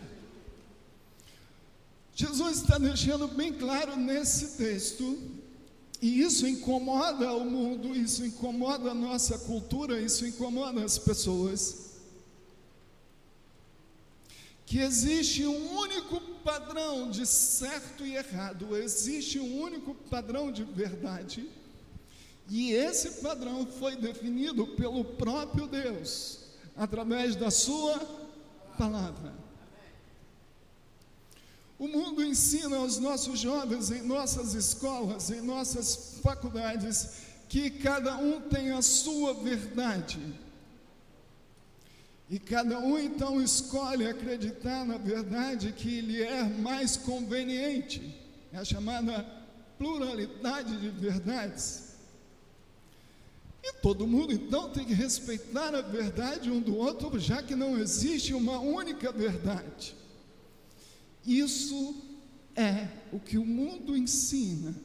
Jesus 2.13 2.58
está 2.58 2.77
deixando 2.77 3.27
bem 3.27 3.53
claro 3.53 3.95
nesse 3.95 4.58
texto, 4.58 5.17
e 6.01 6.21
isso 6.21 6.47
incomoda 6.47 7.34
o 7.34 7.45
mundo, 7.45 7.95
isso 7.95 8.25
incomoda 8.25 8.91
a 8.91 8.93
nossa 8.93 9.38
cultura, 9.39 9.99
isso 9.99 10.25
incomoda 10.25 10.84
as 10.84 10.97
pessoas. 10.97 11.85
Que 14.65 14.80
existe 14.80 15.45
um 15.45 15.78
único 15.78 16.19
padrão 16.43 17.10
de 17.10 17.25
certo 17.25 18.06
e 18.06 18.15
errado, 18.15 18.75
existe 18.75 19.39
um 19.39 19.62
único 19.62 19.93
padrão 19.93 20.51
de 20.51 20.63
verdade, 20.63 21.47
e 22.49 22.71
esse 22.71 23.21
padrão 23.21 23.65
foi 23.65 23.95
definido 23.95 24.67
pelo 24.67 25.04
próprio 25.04 25.67
Deus, 25.67 26.39
através 26.75 27.36
da 27.36 27.49
Sua 27.49 27.99
palavra. 28.78 29.34
O 31.78 31.88
mundo 31.88 32.23
ensina 32.23 32.78
aos 32.78 32.99
nossos 32.99 33.39
jovens 33.39 33.91
em 33.91 34.01
nossas 34.01 34.54
escolas, 34.54 35.30
em 35.30 35.41
nossas 35.41 36.19
faculdades, 36.23 37.10
que 37.49 37.69
cada 37.69 38.15
um 38.17 38.41
tem 38.41 38.71
a 38.71 38.82
sua 38.82 39.34
verdade. 39.34 40.19
E 42.29 42.39
cada 42.39 42.79
um 42.79 42.97
então 42.97 43.41
escolhe 43.41 44.07
acreditar 44.07 44.83
na 44.85 44.97
verdade 44.97 45.71
que 45.71 46.01
lhe 46.01 46.21
é 46.21 46.43
mais 46.43 46.97
conveniente. 46.97 48.15
É 48.51 48.57
a 48.57 48.65
chamada 48.65 49.25
pluralidade 49.77 50.79
de 50.79 50.89
verdades. 50.89 51.85
E 53.63 53.73
todo 53.81 54.05
mundo 54.05 54.31
então 54.31 54.69
tem 54.69 54.85
que 54.85 54.93
respeitar 54.93 55.73
a 55.73 55.81
verdade 55.81 56.51
um 56.51 56.61
do 56.61 56.75
outro, 56.77 57.19
já 57.19 57.41
que 57.41 57.55
não 57.55 57.77
existe 57.77 58.33
uma 58.33 58.59
única 58.59 59.11
verdade. 59.11 59.95
Isso 61.25 61.95
é 62.55 62.88
o 63.11 63.19
que 63.19 63.39
o 63.39 63.45
mundo 63.45 63.97
ensina, 63.97 64.75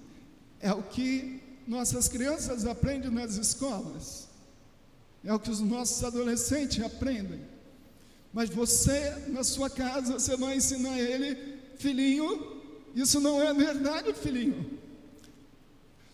é 0.60 0.72
o 0.72 0.82
que 0.82 1.42
nossas 1.66 2.08
crianças 2.08 2.64
aprendem 2.64 3.10
nas 3.10 3.36
escolas, 3.36 4.29
é 5.24 5.32
o 5.32 5.38
que 5.38 5.50
os 5.50 5.60
nossos 5.60 6.02
adolescentes 6.02 6.82
aprendem. 6.82 7.40
Mas 8.32 8.48
você, 8.48 9.24
na 9.28 9.42
sua 9.42 9.68
casa, 9.68 10.18
você 10.18 10.36
vai 10.36 10.56
ensinar 10.56 10.98
ele, 10.98 11.58
filhinho, 11.76 12.60
isso 12.94 13.20
não 13.20 13.42
é 13.42 13.52
verdade, 13.52 14.12
filhinho. 14.14 14.78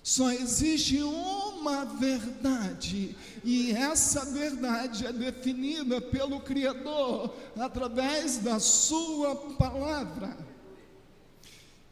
Só 0.02 0.30
existe 0.30 1.02
uma 1.02 1.84
verdade, 1.84 3.16
e 3.42 3.72
essa 3.72 4.24
verdade 4.24 5.04
é 5.04 5.12
definida 5.12 6.00
pelo 6.00 6.40
Criador 6.40 7.34
através 7.56 8.38
da 8.38 8.60
Sua 8.60 9.34
palavra. 9.34 10.36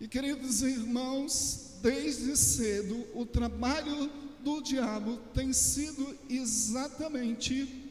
E 0.00 0.06
queridos 0.06 0.62
irmãos, 0.62 1.78
desde 1.82 2.36
cedo 2.36 3.04
o 3.14 3.26
trabalho 3.26 4.08
do 4.44 4.60
diabo 4.60 5.16
tem 5.32 5.52
sido 5.54 6.16
exatamente 6.28 7.90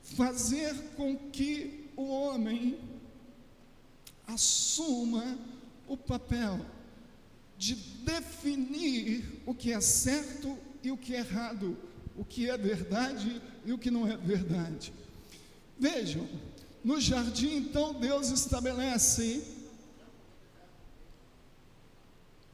fazer 0.00 0.72
com 0.96 1.16
que 1.16 1.90
o 1.96 2.04
homem 2.08 2.78
assuma 4.24 5.36
o 5.88 5.96
papel 5.96 6.64
de 7.58 7.74
definir 7.74 9.42
o 9.44 9.52
que 9.54 9.72
é 9.72 9.80
certo 9.80 10.56
e 10.82 10.92
o 10.92 10.96
que 10.96 11.14
é 11.14 11.18
errado, 11.18 11.76
o 12.16 12.24
que 12.24 12.48
é 12.48 12.56
verdade 12.56 13.42
e 13.64 13.72
o 13.72 13.78
que 13.78 13.90
não 13.90 14.06
é 14.06 14.16
verdade. 14.16 14.92
Vejam, 15.78 16.28
no 16.84 17.00
jardim, 17.00 17.56
então, 17.56 17.94
Deus 17.94 18.30
estabelece 18.30 19.42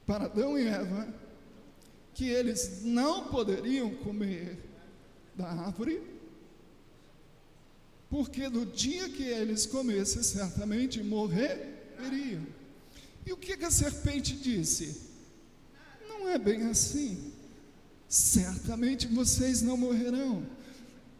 para 0.06 0.24
Adão 0.24 0.58
e 0.58 0.66
Eva 0.66 1.21
que 2.14 2.28
eles 2.28 2.82
não 2.82 3.28
poderiam 3.28 3.94
comer 3.96 4.58
da 5.34 5.48
árvore, 5.48 6.02
porque 8.10 8.48
do 8.48 8.66
dia 8.66 9.08
que 9.08 9.22
eles 9.22 9.64
comessem, 9.64 10.22
certamente 10.22 11.02
morreriam. 11.02 12.46
E 13.24 13.32
o 13.32 13.36
que, 13.36 13.56
que 13.56 13.64
a 13.64 13.70
serpente 13.70 14.36
disse? 14.36 15.00
Não 16.06 16.28
é 16.28 16.36
bem 16.36 16.64
assim. 16.68 17.32
Certamente 18.08 19.06
vocês 19.06 19.62
não 19.62 19.76
morrerão. 19.76 20.44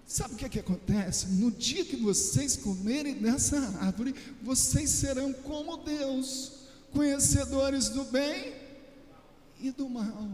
Sabe 0.06 0.34
o 0.34 0.36
que, 0.36 0.48
que 0.48 0.58
acontece? 0.58 1.28
No 1.28 1.50
dia 1.50 1.84
que 1.86 1.96
vocês 1.96 2.56
comerem 2.56 3.14
dessa 3.14 3.56
árvore, 3.80 4.14
vocês 4.42 4.90
serão 4.90 5.32
como 5.32 5.78
Deus, 5.78 6.52
conhecedores 6.92 7.88
do 7.88 8.04
bem 8.04 8.52
e 9.58 9.70
do 9.70 9.88
mal. 9.88 10.28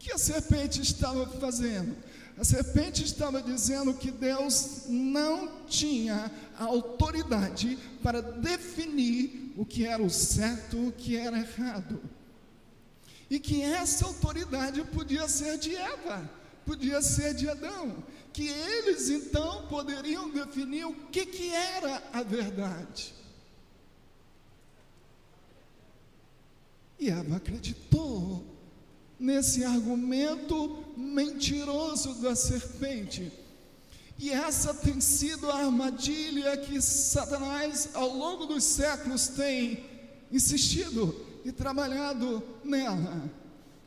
Que 0.00 0.10
a 0.12 0.18
serpente 0.18 0.80
estava 0.80 1.26
fazendo? 1.38 1.94
A 2.38 2.42
serpente 2.42 3.04
estava 3.04 3.42
dizendo 3.42 3.92
que 3.92 4.10
Deus 4.10 4.84
não 4.88 5.66
tinha 5.66 6.32
autoridade 6.58 7.78
para 8.02 8.22
definir 8.22 9.52
o 9.58 9.66
que 9.66 9.84
era 9.84 10.02
o 10.02 10.08
certo 10.08 10.74
e 10.74 10.88
o 10.88 10.92
que 10.92 11.16
era 11.18 11.38
errado. 11.38 12.00
E 13.28 13.38
que 13.38 13.60
essa 13.60 14.06
autoridade 14.06 14.82
podia 14.84 15.28
ser 15.28 15.58
de 15.58 15.76
Eva, 15.76 16.28
podia 16.64 17.02
ser 17.02 17.34
de 17.34 17.46
Adão, 17.46 18.02
que 18.32 18.48
eles 18.48 19.10
então 19.10 19.66
poderiam 19.66 20.30
definir 20.30 20.86
o 20.86 20.94
que, 20.94 21.26
que 21.26 21.52
era 21.52 22.02
a 22.10 22.22
verdade. 22.22 23.14
E 26.98 27.10
Eva 27.10 27.36
acreditou 27.36 28.59
nesse 29.20 29.62
argumento 29.64 30.82
mentiroso 30.96 32.14
da 32.14 32.34
serpente. 32.34 33.30
E 34.18 34.30
essa 34.30 34.74
tem 34.74 35.00
sido 35.00 35.50
a 35.50 35.58
armadilha 35.58 36.56
que 36.56 36.80
Satanás, 36.80 37.90
ao 37.94 38.08
longo 38.08 38.46
dos 38.46 38.64
séculos, 38.64 39.28
tem 39.28 39.84
insistido 40.32 41.14
e 41.44 41.52
trabalhado 41.52 42.42
nela. 42.64 43.30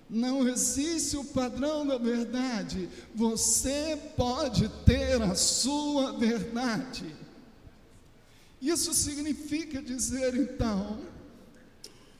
Não 0.09 0.47
existe 0.47 1.17
o 1.17 1.23
padrão 1.23 1.85
da 1.85 1.97
verdade, 1.97 2.87
você 3.15 3.97
pode 4.15 4.69
ter 4.85 5.21
a 5.21 5.33
sua 5.33 6.13
verdade. 6.13 7.15
Isso 8.61 8.93
significa 8.93 9.81
dizer 9.81 10.35
então 10.35 10.99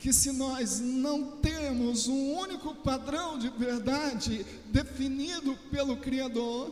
que 0.04 0.12
se 0.12 0.32
nós 0.32 0.80
não 0.80 1.30
temos 1.38 2.08
um 2.08 2.34
único 2.34 2.74
padrão 2.74 3.38
de 3.38 3.48
verdade 3.48 4.44
definido 4.66 5.56
pelo 5.70 5.96
Criador, 5.96 6.70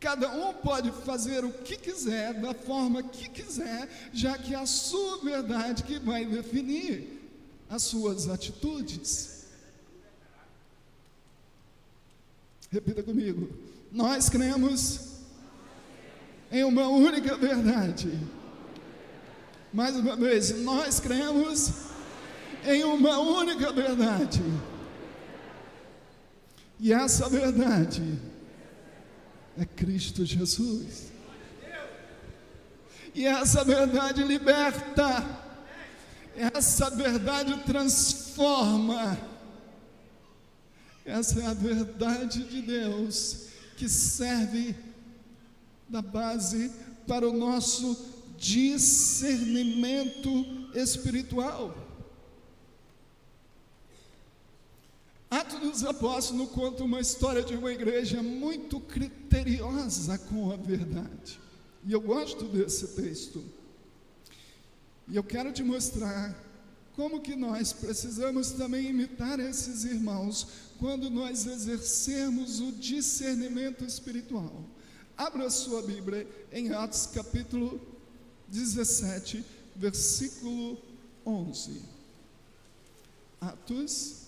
cada 0.00 0.30
um 0.30 0.54
pode 0.54 0.90
fazer 1.04 1.44
o 1.44 1.52
que 1.52 1.76
quiser, 1.76 2.32
da 2.40 2.54
forma 2.54 3.02
que 3.02 3.28
quiser, 3.28 4.10
já 4.14 4.38
que 4.38 4.54
é 4.54 4.56
a 4.56 4.64
sua 4.64 5.18
verdade 5.18 5.82
que 5.82 5.98
vai 5.98 6.24
definir 6.24 7.20
as 7.68 7.82
suas 7.82 8.26
atitudes. 8.26 9.44
Repita 12.70 13.02
comigo. 13.02 13.50
Nós 13.92 14.30
cremos 14.30 15.18
em 16.50 16.64
uma 16.64 16.88
única 16.88 17.36
verdade. 17.36 18.18
Mais 19.70 19.94
uma 19.96 20.16
vez, 20.16 20.62
nós 20.62 20.98
cremos 20.98 21.91
em 22.64 22.84
uma 22.84 23.18
única 23.18 23.72
verdade. 23.72 24.42
E 26.78 26.92
essa 26.92 27.28
verdade 27.28 28.18
é 29.58 29.64
Cristo 29.64 30.24
Jesus. 30.24 31.12
E 33.14 33.26
essa 33.26 33.62
verdade 33.62 34.22
liberta, 34.22 35.24
essa 36.34 36.90
verdade 36.90 37.56
transforma. 37.64 39.18
Essa 41.04 41.40
é 41.40 41.46
a 41.46 41.54
verdade 41.54 42.44
de 42.44 42.62
Deus 42.62 43.48
que 43.76 43.88
serve 43.88 44.74
da 45.88 46.00
base 46.00 46.70
para 47.06 47.28
o 47.28 47.36
nosso 47.36 48.12
discernimento 48.38 50.30
espiritual. 50.74 51.76
Atos 55.32 55.60
dos 55.60 55.82
Apóstolos 55.82 56.50
conta 56.50 56.84
uma 56.84 57.00
história 57.00 57.42
de 57.42 57.56
uma 57.56 57.72
igreja 57.72 58.22
muito 58.22 58.78
criteriosa 58.78 60.18
com 60.18 60.52
a 60.52 60.56
verdade. 60.56 61.40
E 61.86 61.90
eu 61.90 62.02
gosto 62.02 62.44
desse 62.44 62.88
texto. 62.88 63.42
E 65.08 65.16
eu 65.16 65.24
quero 65.24 65.50
te 65.50 65.62
mostrar 65.62 66.38
como 66.94 67.22
que 67.22 67.34
nós 67.34 67.72
precisamos 67.72 68.50
também 68.50 68.90
imitar 68.90 69.40
esses 69.40 69.84
irmãos 69.84 70.46
quando 70.78 71.08
nós 71.08 71.46
exercermos 71.46 72.60
o 72.60 72.70
discernimento 72.70 73.86
espiritual. 73.86 74.62
Abra 75.16 75.48
sua 75.48 75.80
Bíblia 75.80 76.28
em 76.52 76.74
Atos 76.74 77.06
capítulo 77.06 77.80
17, 78.48 79.42
versículo 79.76 80.76
11. 81.24 81.80
Atos 83.40 84.21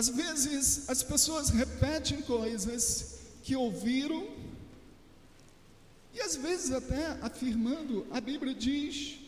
Às 0.00 0.08
vezes 0.08 0.88
as 0.88 1.02
pessoas 1.02 1.50
repetem 1.50 2.22
coisas 2.22 3.18
que 3.42 3.54
ouviram, 3.54 4.30
e 6.14 6.22
às 6.22 6.36
vezes 6.36 6.72
até 6.72 7.18
afirmando, 7.20 8.06
a 8.10 8.18
Bíblia 8.18 8.54
diz 8.54 9.18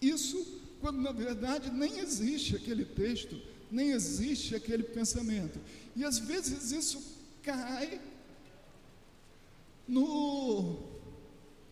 isso, 0.00 0.38
quando 0.80 1.00
na 1.00 1.10
verdade 1.10 1.68
nem 1.72 1.98
existe 1.98 2.54
aquele 2.54 2.84
texto, 2.84 3.42
nem 3.72 3.90
existe 3.90 4.54
aquele 4.54 4.84
pensamento. 4.84 5.58
E 5.96 6.04
às 6.04 6.20
vezes 6.20 6.70
isso 6.70 7.02
cai 7.42 8.00
no, 9.88 10.78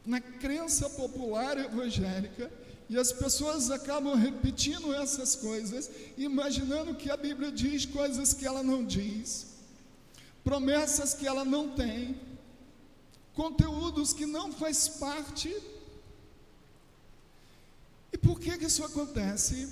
na 0.05 0.21
crença 0.21 0.91
popular 0.91 1.57
evangélica 1.59 2.51
e 2.89 2.99
as 2.99 3.13
pessoas 3.13 3.71
acabam 3.71 4.15
repetindo 4.15 4.93
essas 4.95 5.35
coisas, 5.35 5.91
imaginando 6.19 6.95
que 6.95 7.11
a 7.11 7.17
Bíblia 7.17 7.51
diz 7.51 7.87
coisas 7.87 8.35
que 8.35 8.47
ela 8.47 8.63
não 8.63 8.85
diz, 8.85 9.47
promessas 10.43 11.15
que 11.15 11.27
ela 11.27 11.45
não 11.45 11.75
tem, 11.75 12.21
conteúdos 13.33 14.13
que 14.13 14.27
não 14.27 14.53
faz 14.53 14.89
parte. 14.89 15.55
E 18.13 18.19
por 18.19 18.39
que, 18.39 18.59
que 18.59 18.67
isso 18.67 18.85
acontece? 18.85 19.69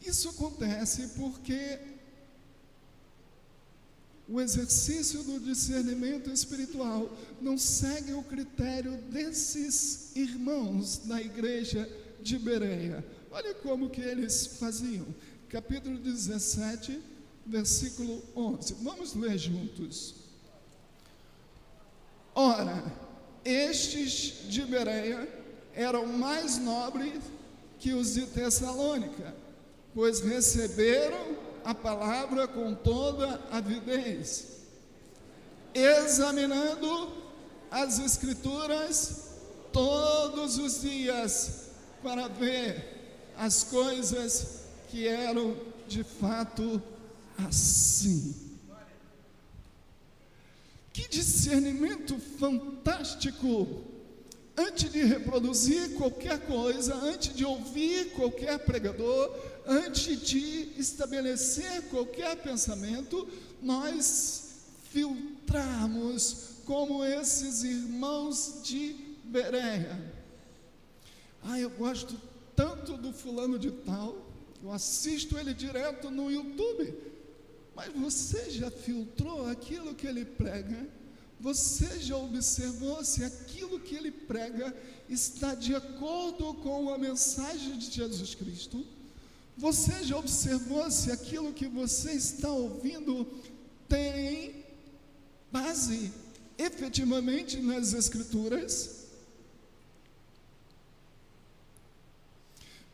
Isso 0.00 0.28
acontece 0.28 1.08
porque 1.18 1.78
o 4.28 4.40
exercício 4.40 5.22
do 5.24 5.38
discernimento 5.40 6.30
espiritual 6.30 7.10
não 7.40 7.58
segue 7.58 8.12
o 8.12 8.22
critério 8.22 8.96
desses 9.10 10.14
irmãos 10.16 10.98
da 10.98 11.20
igreja 11.20 11.88
de 12.22 12.38
Bereia. 12.38 13.04
Olha 13.30 13.54
como 13.54 13.90
que 13.90 14.00
eles 14.00 14.58
faziam. 14.58 15.06
Capítulo 15.48 15.98
17, 15.98 17.00
versículo 17.44 18.22
11. 18.34 18.74
Vamos 18.82 19.14
ler 19.14 19.38
juntos. 19.38 20.14
Ora, 22.34 22.82
estes 23.44 24.48
de 24.48 24.62
Bereia 24.62 25.28
eram 25.72 26.06
mais 26.06 26.58
nobres 26.58 27.22
que 27.78 27.92
os 27.92 28.14
de 28.14 28.26
Tessalônica, 28.26 29.34
pois 29.94 30.20
receberam 30.20 31.36
a 31.64 31.74
palavra 31.74 32.48
com 32.48 32.74
toda 32.74 33.40
avidez, 33.50 34.62
examinando 35.74 37.12
as 37.70 37.98
Escrituras 37.98 39.26
todos 39.72 40.58
os 40.58 40.80
dias 40.80 41.65
para 42.06 42.28
ver 42.28 43.34
as 43.36 43.64
coisas 43.64 44.60
que 44.88 45.08
eram 45.08 45.56
de 45.88 46.04
fato 46.04 46.80
assim. 47.36 48.32
Que 50.92 51.08
discernimento 51.08 52.16
fantástico! 52.38 53.82
Antes 54.56 54.92
de 54.92 55.02
reproduzir 55.02 55.94
qualquer 55.96 56.46
coisa, 56.46 56.94
antes 56.94 57.34
de 57.34 57.44
ouvir 57.44 58.12
qualquer 58.12 58.60
pregador, 58.60 59.36
antes 59.66 60.22
de 60.22 60.74
estabelecer 60.78 61.82
qualquer 61.90 62.36
pensamento, 62.36 63.28
nós 63.60 64.60
filtramos 64.92 66.60
como 66.64 67.04
esses 67.04 67.64
irmãos 67.64 68.60
de 68.62 68.94
Bereia. 69.24 70.15
Ah, 71.48 71.60
eu 71.60 71.70
gosto 71.70 72.20
tanto 72.56 72.96
do 72.96 73.12
fulano 73.12 73.56
de 73.56 73.70
tal, 73.70 74.26
eu 74.60 74.72
assisto 74.72 75.38
ele 75.38 75.54
direto 75.54 76.10
no 76.10 76.28
YouTube. 76.28 76.92
Mas 77.74 77.92
você 77.92 78.50
já 78.50 78.68
filtrou 78.68 79.46
aquilo 79.48 79.94
que 79.94 80.08
ele 80.08 80.24
prega? 80.24 80.88
Você 81.38 82.00
já 82.00 82.16
observou 82.16 83.04
se 83.04 83.22
aquilo 83.22 83.78
que 83.78 83.94
ele 83.94 84.10
prega 84.10 84.74
está 85.08 85.54
de 85.54 85.72
acordo 85.74 86.52
com 86.54 86.92
a 86.92 86.98
mensagem 86.98 87.78
de 87.78 87.92
Jesus 87.92 88.34
Cristo? 88.34 88.84
Você 89.56 90.02
já 90.02 90.16
observou 90.16 90.90
se 90.90 91.12
aquilo 91.12 91.52
que 91.52 91.68
você 91.68 92.12
está 92.12 92.50
ouvindo 92.50 93.24
tem 93.88 94.64
base 95.52 96.10
efetivamente 96.58 97.58
nas 97.58 97.92
Escrituras? 97.92 99.05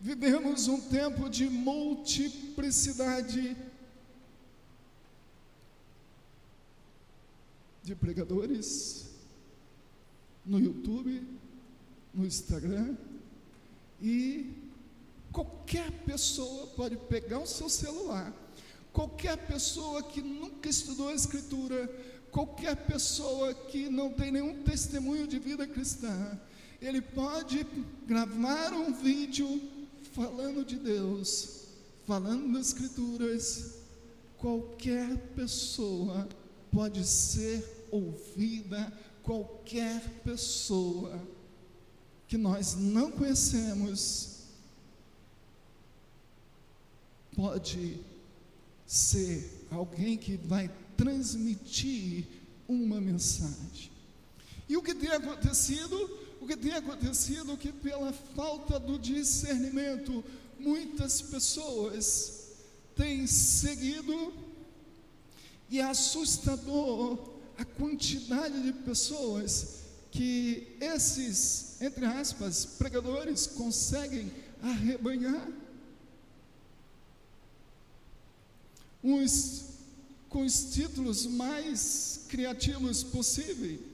Vivemos 0.05 0.67
um 0.67 0.81
tempo 0.81 1.31
de 1.31 1.49
multiplicidade 1.49 3.57
de 7.85 7.95
pregadores 7.95 9.13
no 10.45 10.59
YouTube, 10.59 11.25
no 12.13 12.27
Instagram, 12.27 12.97
e 14.01 14.53
qualquer 15.31 15.93
pessoa 16.05 16.67
pode 16.67 16.97
pegar 16.97 17.39
o 17.39 17.47
seu 17.47 17.69
celular, 17.69 18.35
qualquer 18.93 19.37
pessoa 19.47 20.03
que 20.03 20.21
nunca 20.21 20.69
estudou 20.69 21.11
a 21.11 21.15
Escritura, 21.15 21.89
qualquer 22.33 22.75
pessoa 22.75 23.55
que 23.55 23.89
não 23.89 24.13
tem 24.13 24.33
nenhum 24.33 24.65
testemunho 24.65 25.29
de 25.29 25.39
vida 25.39 25.65
cristã, 25.65 26.41
ele 26.81 27.01
pode 27.01 27.65
gravar 28.05 28.73
um 28.73 28.93
vídeo 28.93 29.81
falando 30.13 30.65
de 30.65 30.77
Deus, 30.77 31.67
falando 32.07 32.53
das 32.53 32.69
Escrituras, 32.69 33.75
qualquer 34.39 35.17
pessoa 35.35 36.29
pode 36.71 37.05
ser 37.05 37.87
ouvida, 37.91 38.93
qualquer 39.23 40.01
pessoa 40.25 41.21
que 42.29 42.37
nós 42.37 42.75
não 42.75 43.11
conhecemos 43.11 44.41
pode 47.35 48.01
ser 48.87 49.67
alguém 49.71 50.19
que 50.19 50.37
vai 50.37 50.71
transmitir 50.97 52.27
uma 52.69 53.01
mensagem. 53.01 53.91
E 54.69 54.77
o 54.77 54.83
que 54.83 54.95
tem 54.95 55.11
acontecido 55.11 56.22
o 56.43 56.47
que 56.47 56.57
tem 56.57 56.73
acontecido 56.73 57.53
é 57.53 57.57
que, 57.57 57.71
pela 57.71 58.13
falta 58.13 58.77
do 58.81 58.99
discernimento, 58.99 60.25
muitas 60.59 61.23
pessoas 61.23 62.49
têm 62.97 63.29
seguido, 63.29 64.35
e 65.71 65.79
é 65.79 65.85
assustador 65.85 67.17
a 67.57 67.65
quantidade 67.65 68.61
de 68.61 68.73
pessoas 68.73 69.83
que 70.11 70.77
esses, 70.81 71.81
entre 71.81 72.05
aspas, 72.05 72.67
pregadores 72.67 73.47
conseguem 73.47 74.31
arrebanhar. 74.61 75.49
Uns 79.03 79.67
com 80.29 80.45
os 80.45 80.73
títulos 80.73 81.25
mais 81.25 82.23
criativos 82.29 83.05
possíveis 83.05 83.92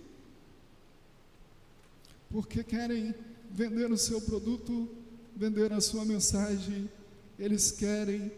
porque 2.30 2.62
querem 2.62 3.14
vender 3.50 3.90
o 3.90 3.96
seu 3.96 4.20
produto, 4.20 4.88
vender 5.34 5.72
a 5.72 5.80
sua 5.80 6.04
mensagem, 6.04 6.90
eles 7.38 7.70
querem 7.70 8.30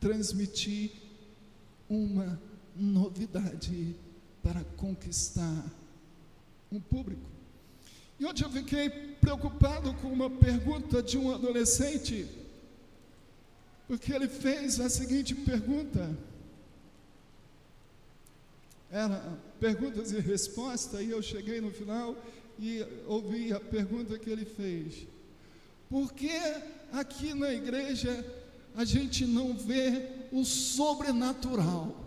transmitir 0.00 0.92
uma 1.88 2.40
novidade 2.74 3.96
para 4.42 4.62
conquistar 4.76 5.64
um 6.70 6.80
público. 6.80 7.28
E 8.18 8.24
ontem 8.24 8.44
eu 8.44 8.50
fiquei 8.50 8.88
preocupado 9.20 9.94
com 9.94 10.08
uma 10.08 10.30
pergunta 10.30 11.02
de 11.02 11.16
um 11.18 11.32
adolescente, 11.32 12.26
porque 13.86 14.12
ele 14.12 14.28
fez 14.28 14.80
a 14.80 14.88
seguinte 14.88 15.34
pergunta: 15.34 16.16
era 18.90 19.38
perguntas 19.60 20.12
e 20.12 20.18
respostas, 20.18 21.00
e 21.00 21.10
eu 21.10 21.22
cheguei 21.22 21.60
no 21.60 21.70
final 21.70 22.16
e 22.58 22.84
ouvi 23.06 23.52
a 23.52 23.60
pergunta 23.60 24.18
que 24.18 24.28
ele 24.28 24.44
fez. 24.44 25.06
Por 25.88 26.12
que 26.12 26.30
aqui 26.92 27.32
na 27.34 27.52
igreja 27.52 28.24
a 28.74 28.84
gente 28.84 29.24
não 29.26 29.56
vê 29.56 30.26
o 30.32 30.44
sobrenatural? 30.44 32.04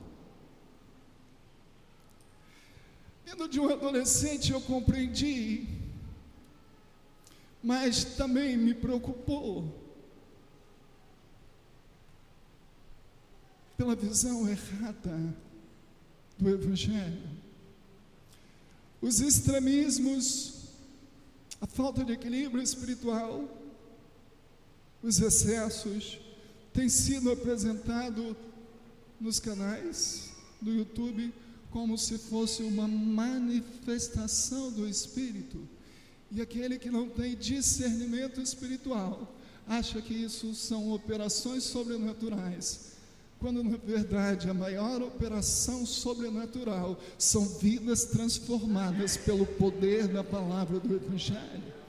Vindo 3.25 3.47
de 3.47 3.59
um 3.59 3.69
adolescente, 3.69 4.51
eu 4.51 4.59
compreendi, 4.61 5.67
mas 7.63 8.03
também 8.03 8.57
me 8.57 8.73
preocupou 8.73 9.79
pela 13.77 13.95
visão 13.95 14.47
errada 14.47 15.33
do 16.37 16.49
Evangelho. 16.49 17.40
Os 19.01 19.19
extremismos, 19.19 20.53
a 21.59 21.65
falta 21.65 22.03
de 22.03 22.13
equilíbrio 22.13 22.61
espiritual, 22.61 23.49
os 25.01 25.19
excessos, 25.19 26.19
têm 26.71 26.87
sido 26.87 27.31
apresentado 27.31 28.37
nos 29.19 29.39
canais 29.39 30.31
do 30.61 30.71
YouTube 30.71 31.33
como 31.71 31.97
se 31.97 32.17
fosse 32.17 32.61
uma 32.61 32.87
manifestação 32.87 34.71
do 34.71 34.87
Espírito. 34.87 35.67
E 36.29 36.41
aquele 36.41 36.77
que 36.77 36.91
não 36.91 37.09
tem 37.09 37.35
discernimento 37.35 38.39
espiritual 38.39 39.35
acha 39.67 40.01
que 40.01 40.13
isso 40.13 40.53
são 40.53 40.91
operações 40.91 41.63
sobrenaturais 41.63 42.90
quando 43.41 43.63
na 43.63 43.75
verdade 43.75 44.47
a 44.47 44.53
maior 44.53 45.01
operação 45.01 45.83
sobrenatural 45.83 46.97
são 47.17 47.43
vidas 47.43 48.05
transformadas 48.05 49.17
pelo 49.17 49.47
poder 49.47 50.07
da 50.07 50.23
palavra 50.23 50.79
do 50.79 50.95
Evangelho. 50.95 51.81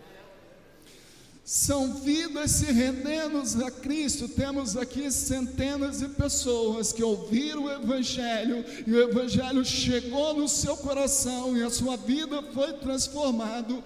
São 1.44 1.94
vidas 1.96 2.52
se 2.52 2.72
rendendo 2.72 3.42
a 3.64 3.70
Cristo. 3.70 4.28
Temos 4.28 4.76
aqui 4.76 5.10
centenas 5.10 5.98
de 5.98 6.08
pessoas 6.08 6.90
que 6.92 7.02
ouviram 7.02 7.64
o 7.64 7.70
Evangelho 7.70 8.64
e 8.86 8.90
o 8.90 9.02
Evangelho 9.02 9.62
chegou 9.62 10.34
no 10.34 10.48
seu 10.48 10.76
coração 10.76 11.54
e 11.54 11.62
a 11.62 11.68
sua 11.68 11.96
vida 11.96 12.42
foi 12.54 12.72
transformada. 12.74 13.82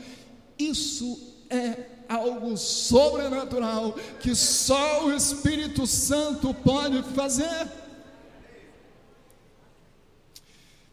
Isso 0.56 1.18
é 1.50 1.95
algo 2.08 2.56
sobrenatural 2.56 3.94
que 4.20 4.34
só 4.34 5.06
o 5.06 5.12
Espírito 5.14 5.86
Santo 5.86 6.52
pode 6.54 7.02
fazer. 7.14 7.70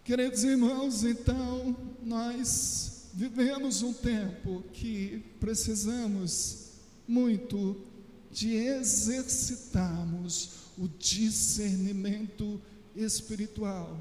Queridos 0.03 0.43
irmãos, 0.43 1.03
então 1.03 1.75
nós 2.01 3.09
vivemos 3.13 3.81
um 3.81 3.93
tempo 3.93 4.63
que 4.73 5.23
precisamos 5.39 6.71
muito 7.07 7.81
de 8.31 8.55
exercitarmos 8.55 10.49
o 10.77 10.87
discernimento 10.87 12.59
espiritual. 12.95 13.97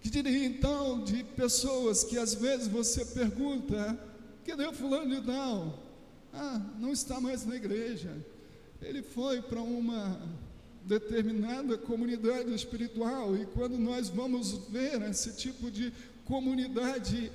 Que 0.00 0.10
diria 0.10 0.44
então 0.46 1.02
de 1.02 1.24
pessoas 1.24 2.04
que 2.04 2.18
às 2.18 2.34
vezes 2.34 2.66
você 2.66 3.04
pergunta, 3.04 3.98
Cadê 4.44 4.66
o 4.66 4.72
fulano 4.72 5.14
de 5.14 5.24
tal? 5.24 5.78
Ah, 6.32 6.60
não 6.78 6.92
está 6.92 7.20
mais 7.20 7.46
na 7.46 7.54
igreja. 7.56 8.10
Ele 8.80 9.02
foi 9.02 9.40
para 9.40 9.60
uma 9.60 10.20
determinada 10.84 11.78
comunidade 11.78 12.52
espiritual 12.52 13.36
e 13.36 13.46
quando 13.46 13.78
nós 13.78 14.08
vamos 14.08 14.52
ver 14.68 15.00
esse 15.02 15.36
tipo 15.36 15.70
de 15.70 15.92
comunidade, 16.24 17.30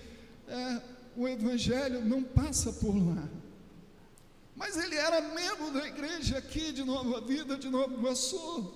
é, 0.48 0.82
o 1.15 1.28
evangelho 1.28 2.04
não 2.04 2.22
passa 2.24 2.74
por 2.74 2.96
lá. 2.96 3.30
Mas 4.56 4.76
ele 4.76 4.96
era 4.96 5.22
membro 5.34 5.72
da 5.72 5.88
igreja 5.88 6.39
aqui 6.39 6.72
de 6.72 6.84
Nova 6.84 7.22
Vida, 7.22 7.58
de 7.58 7.70
Novo 7.70 7.93
Iguaçu. 7.93 8.74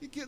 E 0.00 0.06
que 0.06 0.20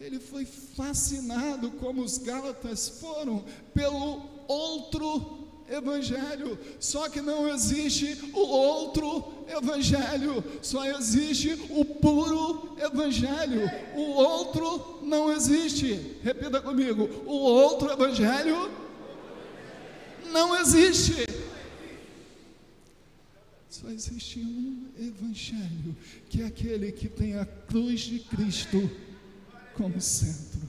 ele 0.00 0.20
foi 0.20 0.44
fascinado, 0.44 1.72
como 1.72 2.02
os 2.02 2.16
Gálatas 2.16 2.88
foram, 3.00 3.44
pelo 3.74 4.22
outro 4.46 5.37
evangelho, 5.70 6.58
só 6.78 7.08
que 7.08 7.20
não 7.20 7.48
existe 7.48 8.30
o 8.32 8.40
outro 8.40 9.44
evangelho, 9.48 10.44
só 10.62 10.84
existe 10.84 11.58
o 11.70 11.84
puro 11.84 12.76
evangelho. 12.78 13.70
O 13.94 14.00
outro 14.00 15.00
não 15.02 15.32
existe. 15.32 16.18
Repita 16.22 16.60
comigo: 16.60 17.08
o 17.26 17.34
outro 17.34 17.90
evangelho 17.90 18.70
não 20.32 20.56
existe. 20.60 21.26
Só 23.68 23.88
existe 23.90 24.40
um 24.40 24.88
evangelho, 24.98 25.96
que 26.28 26.42
é 26.42 26.46
aquele 26.46 26.90
que 26.90 27.08
tem 27.08 27.38
a 27.38 27.46
cruz 27.46 28.00
de 28.00 28.18
Cristo 28.18 28.90
como 29.74 30.00
centro. 30.00 30.67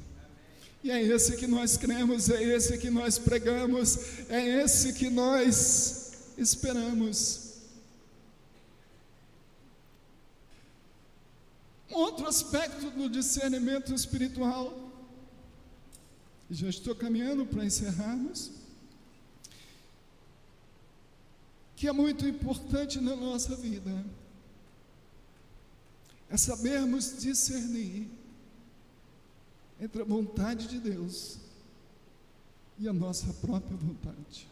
E 0.83 0.91
é 0.91 1.01
esse 1.01 1.35
que 1.35 1.45
nós 1.45 1.75
cremos, 1.75 2.29
é 2.29 2.41
esse 2.41 2.77
que 2.77 2.89
nós 2.89 3.19
pregamos, 3.19 3.97
é 4.29 4.63
esse 4.63 4.93
que 4.93 5.09
nós 5.09 6.13
esperamos. 6.37 7.49
Um 11.91 11.95
outro 11.95 12.27
aspecto 12.27 12.91
do 12.91 13.09
discernimento 13.09 13.93
espiritual, 13.93 14.89
já 16.49 16.69
estou 16.69 16.95
caminhando 16.95 17.45
para 17.45 17.65
encerrarmos, 17.65 18.51
que 21.75 21.87
é 21.87 21.91
muito 21.91 22.25
importante 22.25 23.01
na 23.01 23.15
nossa 23.15 23.55
vida, 23.55 24.05
é 26.29 26.37
sabermos 26.37 27.17
discernir 27.19 28.18
entre 29.79 30.01
a 30.01 30.05
vontade 30.05 30.67
de 30.67 30.79
Deus 30.79 31.37
e 32.77 32.87
a 32.87 32.93
nossa 32.93 33.31
própria 33.33 33.77
vontade. 33.77 34.47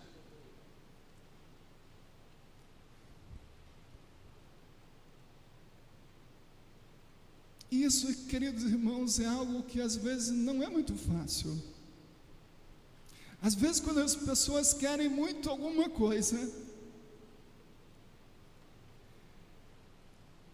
Isso, 7.70 8.28
queridos 8.28 8.64
irmãos, 8.64 9.20
é 9.20 9.26
algo 9.26 9.64
que 9.64 9.82
às 9.82 9.96
vezes 9.96 10.30
não 10.30 10.64
é 10.64 10.70
muito 10.70 10.96
fácil. 10.96 11.62
Às 13.42 13.54
vezes, 13.54 13.80
quando 13.80 14.00
as 14.00 14.16
pessoas 14.16 14.74
querem 14.74 15.10
muito 15.10 15.50
alguma 15.50 15.90
coisa, 15.90 16.50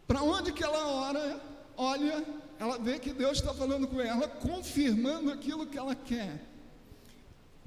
para 0.07 0.21
onde 0.21 0.51
que 0.51 0.63
ela 0.63 0.88
ora, 0.88 1.41
olha, 1.77 2.42
ela 2.59 2.77
vê 2.77 2.99
que 2.99 3.13
Deus 3.13 3.39
está 3.39 3.53
falando 3.53 3.87
com 3.87 3.99
ela, 3.99 4.27
confirmando 4.27 5.31
aquilo 5.31 5.65
que 5.65 5.77
ela 5.77 5.95
quer. 5.95 6.41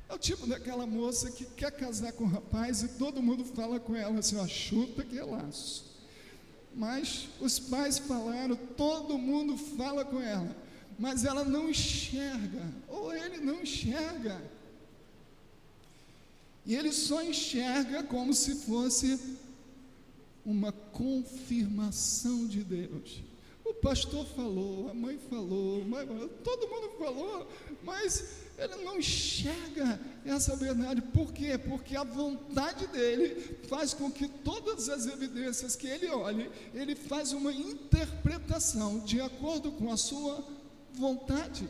É 0.08 0.14
o 0.14 0.18
tipo 0.18 0.46
daquela 0.46 0.86
moça 0.86 1.30
que 1.30 1.44
quer 1.44 1.72
casar 1.72 2.12
com 2.12 2.24
o 2.24 2.28
rapaz 2.28 2.82
e 2.82 2.88
todo 2.88 3.22
mundo 3.22 3.44
fala 3.44 3.80
com 3.80 3.94
ela 3.94 4.18
assim: 4.18 4.36
ó, 4.36 4.46
chuta 4.46 5.04
que 5.04 5.18
é 5.18 5.24
laço. 5.24 5.84
Mas 6.74 7.28
os 7.40 7.58
pais 7.58 7.98
falaram, 7.98 8.54
todo 8.54 9.18
mundo 9.18 9.56
fala 9.56 10.04
com 10.04 10.20
ela, 10.20 10.54
mas 10.98 11.24
ela 11.24 11.44
não 11.44 11.70
enxerga, 11.70 12.62
ou 12.86 13.12
ele 13.14 13.38
não 13.38 13.62
enxerga. 13.62 14.40
E 16.66 16.74
ele 16.74 16.92
só 16.92 17.22
enxerga 17.22 18.02
como 18.02 18.34
se 18.34 18.56
fosse 18.56 19.18
uma 20.44 20.70
confirmação 20.70 22.46
de 22.46 22.62
Deus. 22.62 23.22
O 23.68 23.74
pastor 23.74 24.24
falou, 24.26 24.88
a 24.88 24.94
mãe 24.94 25.18
falou, 25.28 25.84
todo 26.44 26.68
mundo 26.68 26.92
falou, 26.96 27.48
mas 27.82 28.46
ele 28.56 28.76
não 28.84 28.96
enxerga 28.96 30.00
essa 30.24 30.54
verdade. 30.54 31.02
Por 31.02 31.32
quê? 31.32 31.58
Porque 31.58 31.96
a 31.96 32.04
vontade 32.04 32.86
dele 32.86 33.58
faz 33.68 33.92
com 33.92 34.08
que 34.08 34.28
todas 34.28 34.88
as 34.88 35.06
evidências 35.06 35.74
que 35.74 35.88
ele 35.88 36.08
olhe, 36.08 36.48
ele 36.72 36.94
faz 36.94 37.32
uma 37.32 37.52
interpretação 37.52 39.00
de 39.00 39.20
acordo 39.20 39.72
com 39.72 39.92
a 39.92 39.96
sua 39.96 40.46
vontade. 40.94 41.68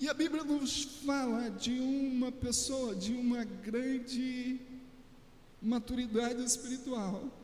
E 0.00 0.08
a 0.08 0.14
Bíblia 0.14 0.42
nos 0.42 0.84
fala 1.04 1.50
de 1.50 1.78
uma 1.78 2.32
pessoa, 2.32 2.94
de 2.94 3.12
uma 3.12 3.44
grande 3.44 4.58
maturidade 5.60 6.42
espiritual 6.42 7.39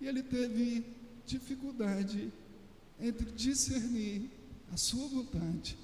e 0.00 0.06
ele 0.06 0.22
teve 0.22 0.84
dificuldade 1.26 2.32
entre 3.00 3.30
discernir 3.32 4.30
a 4.72 4.76
sua 4.76 5.06
vontade 5.08 5.78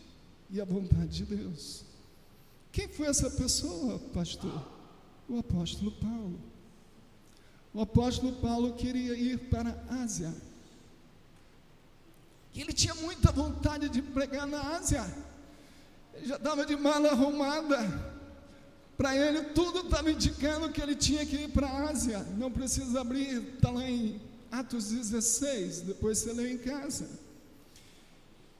e 0.50 0.60
a 0.60 0.64
vontade 0.64 1.08
de 1.08 1.24
Deus. 1.24 1.84
Quem 2.72 2.88
foi 2.88 3.06
essa 3.06 3.30
pessoa, 3.30 3.98
pastor? 4.12 4.68
O 5.28 5.38
apóstolo 5.38 5.92
Paulo. 5.92 6.40
O 7.72 7.80
apóstolo 7.80 8.32
Paulo 8.40 8.74
queria 8.74 9.14
ir 9.14 9.38
para 9.48 9.70
a 9.88 10.02
Ásia. 10.02 10.32
ele 12.54 12.72
tinha 12.72 12.94
muita 12.94 13.32
vontade 13.32 13.88
de 13.88 14.00
pregar 14.00 14.46
na 14.46 14.76
Ásia. 14.76 15.04
Ele 16.14 16.26
já 16.26 16.36
estava 16.36 16.64
de 16.64 16.76
mala 16.76 17.10
arrumada. 17.10 18.13
Para 18.96 19.16
ele, 19.16 19.42
tudo 19.46 19.80
estava 19.80 20.10
indicando 20.10 20.70
que 20.70 20.80
ele 20.80 20.94
tinha 20.94 21.26
que 21.26 21.36
ir 21.36 21.48
para 21.48 21.66
a 21.66 21.90
Ásia. 21.90 22.20
Não 22.38 22.50
precisa 22.50 23.00
abrir, 23.00 23.42
está 23.54 23.70
lá 23.70 23.88
em 23.88 24.20
Atos 24.52 24.90
16, 24.90 25.80
depois 25.80 26.18
você 26.18 26.32
lê 26.32 26.52
em 26.52 26.58
casa. 26.58 27.08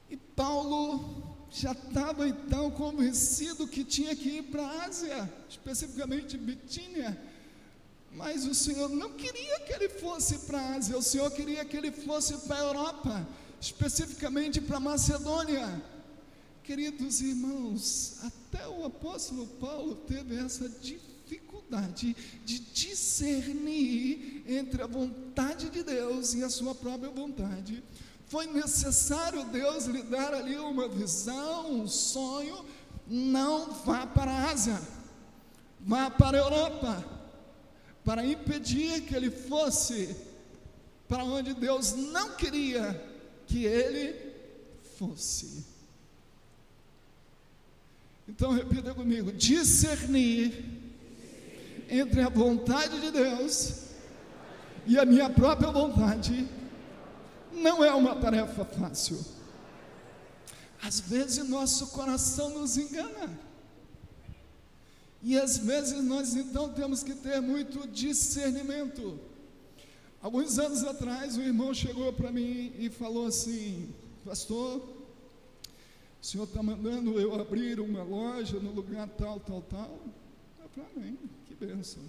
E 0.09 0.17
Paulo 0.17 1.35
já 1.49 1.71
estava 1.71 2.27
então 2.27 2.69
convencido 2.69 3.65
que 3.65 3.83
tinha 3.83 4.13
que 4.13 4.37
ir 4.37 4.43
para 4.43 4.63
a 4.63 4.85
Ásia, 4.85 5.33
especificamente 5.49 6.37
Bitínia. 6.37 7.17
Mas 8.11 8.45
o 8.45 8.53
Senhor 8.53 8.89
não 8.89 9.11
queria 9.13 9.59
que 9.61 9.73
ele 9.73 9.89
fosse 9.89 10.39
para 10.39 10.59
a 10.59 10.75
Ásia, 10.75 10.97
o 10.97 11.01
Senhor 11.01 11.31
queria 11.31 11.63
que 11.63 11.77
ele 11.77 11.91
fosse 11.91 12.37
para 12.39 12.57
a 12.57 12.59
Europa, 12.59 13.27
especificamente 13.59 14.59
para 14.59 14.79
Macedônia. 14.81 15.94
Queridos 16.65 17.21
irmãos, 17.21 18.17
até 18.23 18.67
o 18.67 18.85
apóstolo 18.85 19.45
Paulo 19.59 19.97
teve 20.07 20.35
essa 20.35 20.67
dificuldade 20.67 22.15
de 22.43 22.57
discernir 22.57 24.43
entre 24.47 24.81
a 24.81 24.87
vontade 24.87 25.69
de 25.69 25.83
Deus 25.83 26.33
e 26.33 26.43
a 26.43 26.49
sua 26.49 26.73
própria 26.73 27.11
vontade. 27.11 27.83
Foi 28.25 28.47
necessário 28.47 29.45
Deus 29.45 29.85
lhe 29.85 30.01
dar 30.01 30.33
ali 30.33 30.57
uma 30.57 30.87
visão, 30.87 31.71
um 31.71 31.87
sonho. 31.87 32.65
Não 33.07 33.71
vá 33.71 34.07
para 34.07 34.31
a 34.31 34.49
Ásia, 34.49 34.81
vá 35.79 36.09
para 36.09 36.35
a 36.35 36.41
Europa, 36.41 37.05
para 38.03 38.25
impedir 38.25 39.01
que 39.01 39.15
ele 39.15 39.29
fosse 39.29 40.15
para 41.07 41.23
onde 41.23 41.53
Deus 41.53 41.93
não 41.93 42.35
queria 42.35 42.99
que 43.45 43.65
ele 43.65 44.15
fosse. 44.97 45.74
Então 48.27 48.51
repita 48.51 48.93
comigo: 48.93 49.31
discernir 49.31 50.63
entre 51.89 52.21
a 52.21 52.29
vontade 52.29 52.99
de 52.99 53.11
Deus 53.11 53.85
e 54.87 54.97
a 54.97 55.05
minha 55.05 55.29
própria 55.29 55.71
vontade 55.71 56.47
não 57.51 57.83
é 57.83 57.93
uma 57.93 58.15
tarefa 58.15 58.65
fácil. 58.65 59.23
Às 60.81 60.99
vezes 60.99 61.47
nosso 61.47 61.87
coração 61.87 62.49
nos 62.49 62.77
engana. 62.77 63.39
E 65.21 65.39
às 65.39 65.57
vezes 65.57 66.03
nós 66.03 66.35
então 66.35 66.69
temos 66.69 67.01
que 67.01 67.15
ter 67.15 67.41
muito 67.41 67.87
discernimento. 67.87 69.19
Alguns 70.21 70.59
anos 70.59 70.83
atrás, 70.83 71.37
um 71.37 71.41
irmão 71.41 71.73
chegou 71.73 72.11
para 72.13 72.31
mim 72.31 72.73
e 72.77 72.89
falou 72.89 73.27
assim: 73.27 73.93
Pastor, 74.23 74.81
o 76.25 76.27
senhor 76.27 76.45
está 76.45 76.63
mandando 76.63 77.19
eu 77.21 77.39
abrir 77.39 77.79
uma 77.79 78.01
loja 78.01 78.59
no 78.59 78.71
lugar 78.71 79.07
tal, 79.09 79.39
tal, 79.41 79.61
tal? 79.61 79.99
É 80.59 80.67
para 80.69 80.99
mim, 80.99 81.19
que 81.45 81.53
bênção. 81.53 82.01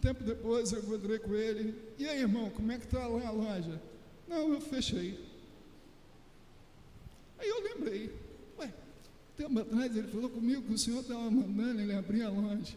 Tempo 0.00 0.24
depois 0.24 0.72
eu 0.72 0.80
encontrei 0.80 1.20
com 1.20 1.32
ele. 1.32 1.80
E 1.96 2.08
aí, 2.08 2.22
irmão, 2.22 2.50
como 2.50 2.72
é 2.72 2.76
que 2.76 2.86
está 2.86 3.06
lá 3.06 3.24
a 3.24 3.30
loja? 3.30 3.80
Não, 4.26 4.52
eu 4.52 4.60
fechei. 4.60 5.16
Aí 7.38 7.48
eu 7.48 7.62
lembrei. 7.62 8.12
Ué, 8.58 8.74
tempo 9.36 9.60
atrás 9.60 9.96
ele 9.96 10.08
falou 10.08 10.28
comigo 10.28 10.62
que 10.62 10.74
o 10.74 10.78
senhor 10.78 11.02
estava 11.02 11.30
mandando 11.30 11.82
ele 11.82 11.94
abrir 11.94 12.24
a 12.24 12.30
loja. 12.30 12.74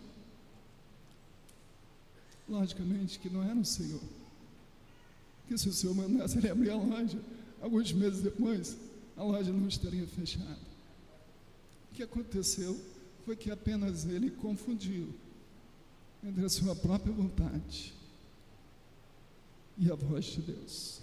Logicamente 2.47 3.17
que 3.17 3.27
não 3.27 3.41
era 3.43 3.57
o 3.57 3.65
senhor. 3.65 4.03
Que 5.47 5.57
se 5.57 5.67
o 5.67 5.73
senhor 5.73 5.95
mandasse 5.95 6.37
ele 6.37 6.51
abrir 6.51 6.69
a 6.69 6.75
loja, 6.75 7.17
alguns 7.65 7.91
meses 7.91 8.21
depois, 8.21 8.77
a 9.17 9.23
loja 9.23 9.51
não 9.51 9.67
estaria 9.67 10.05
fechada. 10.05 10.59
O 11.91 11.95
que 11.95 12.03
aconteceu 12.03 12.79
foi 13.25 13.35
que 13.35 13.49
apenas 13.49 14.05
ele 14.05 14.29
confundiu 14.29 15.09
entre 16.23 16.45
a 16.45 16.49
sua 16.49 16.75
própria 16.75 17.11
vontade 17.11 17.91
e 19.79 19.91
a 19.91 19.95
voz 19.95 20.25
de 20.25 20.41
Deus. 20.41 21.01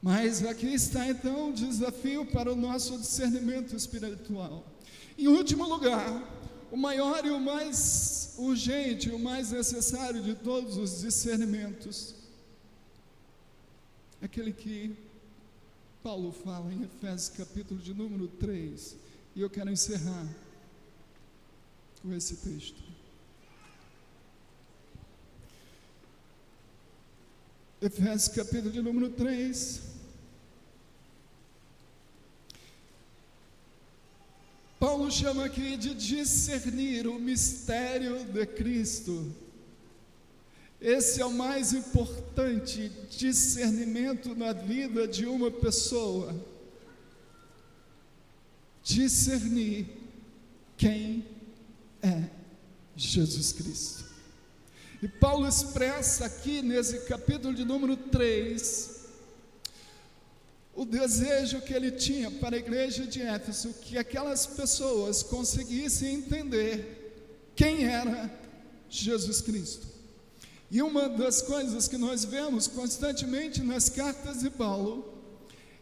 Mas 0.00 0.44
aqui 0.44 0.68
está 0.68 1.08
então 1.08 1.50
o 1.50 1.52
desafio 1.52 2.24
para 2.24 2.52
o 2.52 2.56
nosso 2.56 2.96
discernimento 2.96 3.74
espiritual. 3.74 4.64
Em 5.18 5.26
último 5.26 5.68
lugar, 5.68 6.06
o 6.70 6.76
maior 6.76 7.26
e 7.26 7.30
o 7.30 7.40
mais 7.40 8.36
urgente, 8.38 9.10
o 9.10 9.18
mais 9.18 9.50
necessário 9.50 10.22
de 10.22 10.36
todos 10.36 10.76
os 10.76 11.00
discernimentos, 11.00 12.14
aquele 14.22 14.52
que 14.52 15.07
Paulo 16.02 16.32
fala 16.32 16.72
em 16.72 16.84
Efésios 16.84 17.36
capítulo 17.36 17.80
de 17.80 17.92
número 17.92 18.28
3, 18.28 18.96
e 19.34 19.40
eu 19.40 19.50
quero 19.50 19.70
encerrar 19.70 20.26
com 22.00 22.12
esse 22.14 22.36
texto. 22.36 22.82
Efésios 27.82 28.28
capítulo 28.28 28.70
de 28.70 28.80
número 28.80 29.10
3. 29.10 29.82
Paulo 34.78 35.10
chama 35.10 35.44
aqui 35.44 35.76
de 35.76 35.92
discernir 35.94 37.08
o 37.08 37.18
mistério 37.18 38.24
de 38.24 38.46
Cristo. 38.46 39.34
Esse 40.80 41.20
é 41.20 41.26
o 41.26 41.32
mais 41.32 41.72
importante 41.72 42.90
discernimento 43.10 44.34
na 44.34 44.52
vida 44.52 45.08
de 45.08 45.26
uma 45.26 45.50
pessoa. 45.50 46.34
Discernir 48.82 49.86
quem 50.76 51.26
é 52.00 52.24
Jesus 52.96 53.52
Cristo. 53.52 54.04
E 55.02 55.08
Paulo 55.08 55.46
expressa 55.46 56.26
aqui 56.26 56.62
nesse 56.62 57.00
capítulo 57.00 57.54
de 57.54 57.64
número 57.64 57.96
3 57.96 58.98
o 60.74 60.84
desejo 60.84 61.60
que 61.60 61.74
ele 61.74 61.90
tinha 61.90 62.30
para 62.30 62.54
a 62.54 62.58
igreja 62.58 63.04
de 63.04 63.20
Éfeso 63.20 63.74
que 63.82 63.98
aquelas 63.98 64.46
pessoas 64.46 65.24
conseguissem 65.24 66.14
entender 66.14 67.50
quem 67.56 67.84
era 67.84 68.30
Jesus 68.88 69.40
Cristo. 69.40 69.97
E 70.70 70.82
uma 70.82 71.08
das 71.08 71.40
coisas 71.40 71.88
que 71.88 71.96
nós 71.96 72.24
vemos 72.24 72.66
constantemente 72.66 73.62
nas 73.62 73.88
cartas 73.88 74.40
de 74.40 74.50
Paulo 74.50 75.14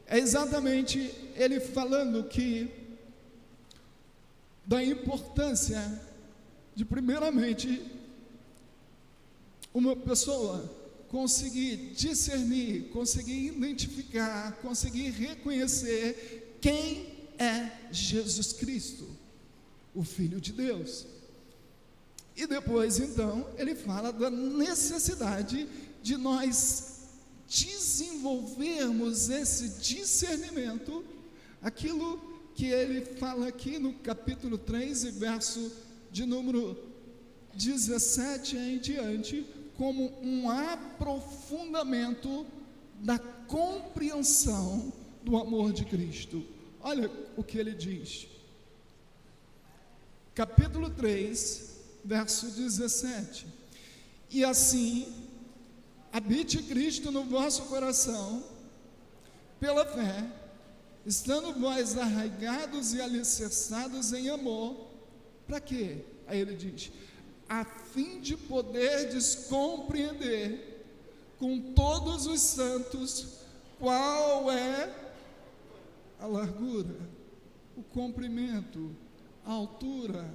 é 0.06 0.18
exatamente 0.18 1.12
ele 1.34 1.58
falando 1.58 2.24
que 2.24 2.70
da 4.64 4.82
importância 4.82 6.00
de 6.74 6.84
primeiramente 6.84 7.84
uma 9.74 9.96
pessoa 9.96 10.72
conseguir 11.08 11.92
discernir, 11.94 12.88
conseguir 12.90 13.46
identificar, 13.48 14.52
conseguir 14.62 15.10
reconhecer 15.10 16.58
quem 16.60 17.06
é 17.38 17.70
Jesus 17.90 18.52
Cristo, 18.52 19.08
o 19.94 20.02
Filho 20.04 20.40
de 20.40 20.52
Deus. 20.52 21.06
E 22.36 22.46
depois, 22.46 22.98
então, 22.98 23.48
ele 23.56 23.74
fala 23.74 24.12
da 24.12 24.30
necessidade 24.30 25.66
de 26.02 26.16
nós 26.18 26.96
desenvolvermos 27.48 29.30
esse 29.30 29.80
discernimento, 29.80 31.02
aquilo 31.62 32.20
que 32.54 32.66
ele 32.66 33.04
fala 33.16 33.48
aqui 33.48 33.78
no 33.78 33.94
capítulo 33.94 34.58
3, 34.58 35.04
verso 35.16 35.72
de 36.10 36.26
número 36.26 36.76
17 37.54 38.56
em 38.56 38.78
diante, 38.78 39.46
como 39.76 40.12
um 40.22 40.50
aprofundamento 40.50 42.46
da 43.00 43.18
compreensão 43.18 44.92
do 45.22 45.36
amor 45.36 45.72
de 45.72 45.84
Cristo. 45.84 46.44
Olha 46.80 47.10
o 47.36 47.42
que 47.42 47.58
ele 47.58 47.72
diz. 47.72 48.26
Capítulo 50.34 50.90
3, 50.90 51.75
verso 52.06 52.46
17. 52.46 53.46
E 54.30 54.44
assim, 54.44 55.12
habite 56.12 56.62
Cristo 56.62 57.10
no 57.10 57.24
vosso 57.24 57.62
coração, 57.64 58.44
pela 59.58 59.84
fé, 59.84 60.24
estando 61.04 61.58
vós 61.58 61.98
arraigados 61.98 62.94
e 62.94 63.00
alicerçados 63.00 64.12
em 64.12 64.28
amor, 64.28 64.88
para 65.46 65.60
quê? 65.60 66.04
Aí 66.26 66.40
ele 66.40 66.54
diz: 66.54 66.92
a 67.48 67.64
fim 67.64 68.20
de 68.20 68.36
poderdes 68.36 69.46
compreender 69.48 70.84
com 71.38 71.72
todos 71.72 72.26
os 72.26 72.40
santos 72.40 73.40
qual 73.78 74.50
é 74.50 74.92
a 76.18 76.26
largura, 76.26 76.96
o 77.76 77.82
comprimento, 77.82 78.94
a 79.44 79.52
altura, 79.52 80.28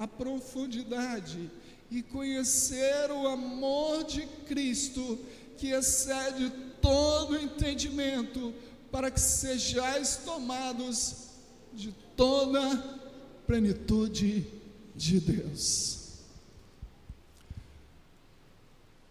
a 0.00 0.08
profundidade 0.08 1.50
e 1.90 2.02
conhecer 2.02 3.10
o 3.10 3.28
amor 3.28 4.02
de 4.04 4.22
Cristo 4.46 5.18
que 5.58 5.68
excede 5.72 6.50
todo 6.80 7.36
entendimento, 7.36 8.54
para 8.90 9.10
que 9.10 9.20
sejais 9.20 10.16
tomados 10.24 11.26
de 11.74 11.92
toda 12.16 12.60
plenitude 13.46 14.46
de 14.96 15.20
Deus. 15.20 15.98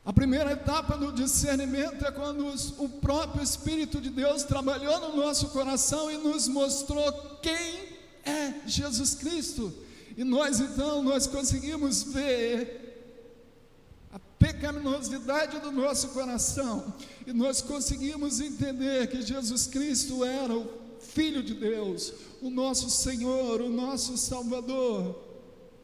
A 0.03 0.11
primeira 0.11 0.53
etapa 0.53 0.97
do 0.97 1.11
discernimento 1.11 2.03
é 2.03 2.11
quando 2.11 2.51
o 2.79 2.89
próprio 2.89 3.43
Espírito 3.43 4.01
de 4.01 4.09
Deus 4.09 4.41
trabalhou 4.41 4.99
no 5.01 5.17
nosso 5.17 5.49
coração 5.49 6.09
e 6.09 6.17
nos 6.17 6.47
mostrou 6.47 7.11
quem 7.43 7.89
é 8.25 8.55
Jesus 8.65 9.13
Cristo. 9.13 9.71
E 10.19 10.23
nós 10.25 10.59
então 10.59 11.01
nós 11.01 11.27
conseguimos 11.27 12.03
ver 12.03 13.23
a 14.11 14.19
pecaminosidade 14.19 15.59
do 15.59 15.71
nosso 15.71 16.09
coração 16.09 16.93
e 17.25 17.31
nós 17.31 17.61
conseguimos 17.61 18.41
entender 18.41 19.07
que 19.07 19.21
Jesus 19.21 19.65
Cristo 19.65 20.25
era 20.25 20.53
o 20.53 20.67
Filho 20.99 21.41
de 21.41 21.53
Deus, 21.53 22.11
o 22.41 22.49
nosso 22.49 22.89
Senhor, 22.89 23.61
o 23.61 23.69
nosso 23.69 24.17
Salvador. 24.17 25.17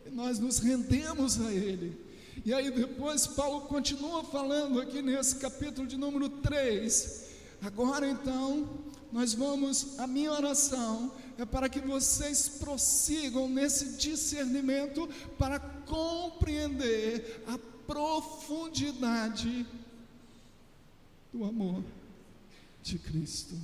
E 0.05 0.09
nós 0.09 0.37
nos 0.37 0.59
rendemos 0.59 1.39
a 1.39 1.49
Ele. 1.53 1.97
E 2.43 2.53
aí 2.53 2.69
depois 2.69 3.25
Paulo 3.25 3.61
continua 3.61 4.21
falando 4.25 4.81
aqui 4.81 5.01
nesse 5.01 5.37
capítulo 5.37 5.87
de 5.87 5.95
número 5.95 6.27
3. 6.27 7.23
Agora 7.61 8.05
então, 8.05 8.67
nós 9.13 9.33
vamos, 9.33 9.97
a 9.97 10.05
minha 10.05 10.33
oração 10.33 11.13
é 11.37 11.45
para 11.45 11.67
que 11.67 11.79
vocês 11.79 12.47
prossigam 12.47 13.49
nesse 13.49 13.97
discernimento 13.97 15.07
para 15.37 15.59
compreender 15.59 17.43
a 17.47 17.57
profundidade 17.85 19.65
do 21.33 21.43
amor 21.43 21.83
de 22.81 22.97
Cristo. 22.99 23.55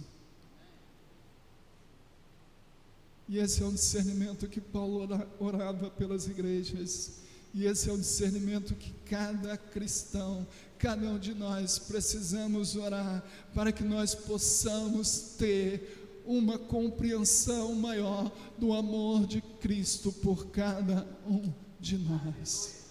E 3.29 3.37
esse 3.37 3.63
é 3.63 3.65
um 3.65 3.73
discernimento 3.73 4.47
que 4.49 4.59
Paulo 4.59 5.07
orava 5.39 5.89
pelas 5.89 6.27
igrejas. 6.27 7.21
E 7.53 7.65
esse 7.65 7.89
é 7.89 7.93
um 7.93 7.99
discernimento 7.99 8.75
que 8.75 8.91
cada 9.05 9.55
cristão, 9.57 10.45
cada 10.77 11.07
um 11.07 11.17
de 11.17 11.33
nós 11.33 11.79
precisamos 11.79 12.75
orar 12.75 13.23
para 13.53 13.71
que 13.71 13.83
nós 13.83 14.13
possamos 14.13 15.35
ter 15.37 16.00
uma 16.25 16.57
compreensão 16.57 17.75
maior 17.75 18.31
do 18.57 18.73
amor 18.73 19.25
de 19.25 19.41
Cristo 19.59 20.11
por 20.11 20.47
cada 20.47 21.07
um 21.27 21.51
de 21.79 21.97
nós. 21.97 22.81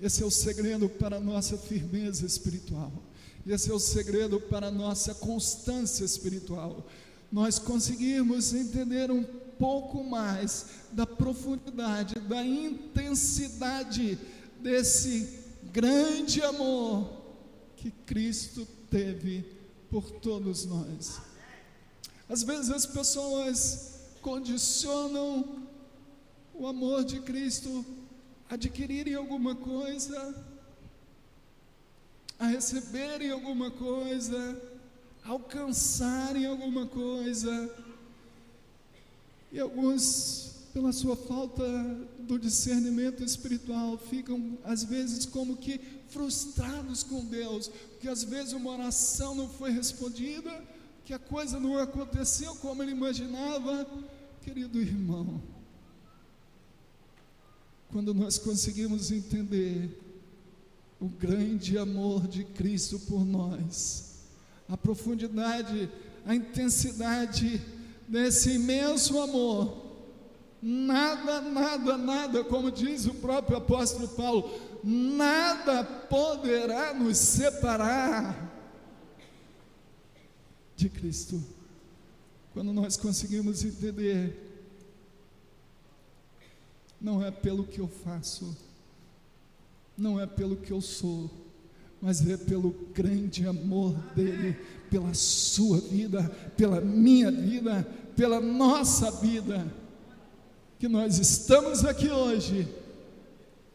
Esse 0.00 0.22
é 0.22 0.26
o 0.26 0.30
segredo 0.30 0.88
para 0.88 1.16
a 1.16 1.20
nossa 1.20 1.56
firmeza 1.56 2.26
espiritual. 2.26 2.92
Esse 3.46 3.70
é 3.70 3.74
o 3.74 3.78
segredo 3.78 4.40
para 4.40 4.68
a 4.68 4.70
nossa 4.70 5.14
constância 5.14 6.04
espiritual. 6.04 6.86
Nós 7.30 7.58
conseguirmos 7.58 8.52
entender 8.54 9.10
um 9.10 9.22
pouco 9.58 10.02
mais 10.02 10.66
da 10.92 11.06
profundidade, 11.06 12.14
da 12.20 12.44
intensidade 12.44 14.18
desse 14.60 15.40
grande 15.72 16.42
amor 16.42 17.22
que 17.76 17.90
Cristo 17.90 18.66
teve 18.90 19.44
por 19.94 20.10
todos 20.10 20.64
nós. 20.66 21.20
Às 22.28 22.42
vezes 22.42 22.68
as 22.68 22.84
pessoas 22.84 24.00
condicionam 24.20 25.68
o 26.52 26.66
amor 26.66 27.04
de 27.04 27.20
Cristo 27.20 27.86
a 28.50 28.54
adquirirem 28.54 29.14
alguma 29.14 29.54
coisa, 29.54 30.34
a 32.40 32.46
receberem 32.48 33.30
alguma 33.30 33.70
coisa, 33.70 34.60
a 35.24 35.28
alcançarem 35.28 36.44
alguma 36.44 36.88
coisa. 36.88 37.72
E 39.52 39.60
alguns, 39.60 40.53
pela 40.74 40.92
sua 40.92 41.14
falta 41.14 41.64
do 42.18 42.36
discernimento 42.36 43.22
espiritual, 43.22 43.96
ficam 43.96 44.58
às 44.64 44.82
vezes 44.82 45.24
como 45.24 45.56
que 45.56 45.80
frustrados 46.08 47.04
com 47.04 47.24
Deus, 47.24 47.68
porque 47.68 48.08
às 48.08 48.24
vezes 48.24 48.54
uma 48.54 48.72
oração 48.72 49.36
não 49.36 49.48
foi 49.48 49.70
respondida, 49.70 50.50
que 51.04 51.14
a 51.14 51.18
coisa 51.18 51.60
não 51.60 51.78
aconteceu 51.78 52.56
como 52.56 52.82
ele 52.82 52.90
imaginava. 52.90 53.86
Querido 54.42 54.80
irmão, 54.80 55.40
quando 57.88 58.12
nós 58.12 58.36
conseguimos 58.36 59.12
entender 59.12 59.96
o 61.00 61.06
grande 61.06 61.78
amor 61.78 62.26
de 62.26 62.42
Cristo 62.42 62.98
por 62.98 63.24
nós, 63.24 64.24
a 64.68 64.76
profundidade, 64.76 65.88
a 66.26 66.34
intensidade 66.34 67.62
desse 68.08 68.54
imenso 68.54 69.20
amor, 69.20 69.83
nada, 70.66 71.42
nada, 71.42 71.98
nada, 71.98 72.42
como 72.42 72.70
diz 72.70 73.04
o 73.04 73.12
próprio 73.12 73.58
apóstolo 73.58 74.08
Paulo, 74.08 74.50
nada 74.82 75.84
poderá 75.84 76.94
nos 76.94 77.18
separar 77.18 78.50
de 80.74 80.88
Cristo. 80.88 81.44
Quando 82.54 82.72
nós 82.72 82.96
conseguimos 82.96 83.62
entender, 83.62 84.40
não 86.98 87.22
é 87.22 87.30
pelo 87.30 87.64
que 87.64 87.80
eu 87.80 87.88
faço, 87.88 88.56
não 89.98 90.18
é 90.18 90.26
pelo 90.26 90.56
que 90.56 90.70
eu 90.70 90.80
sou, 90.80 91.30
mas 92.00 92.26
é 92.26 92.38
pelo 92.38 92.70
grande 92.94 93.46
amor 93.46 93.92
dele, 94.14 94.56
pela 94.88 95.12
sua 95.12 95.78
vida, 95.78 96.26
pela 96.56 96.80
minha 96.80 97.30
vida, 97.30 97.86
pela 98.16 98.40
nossa 98.40 99.10
vida, 99.10 99.70
que 100.78 100.88
nós 100.88 101.18
estamos 101.18 101.84
aqui 101.84 102.10
hoje, 102.10 102.68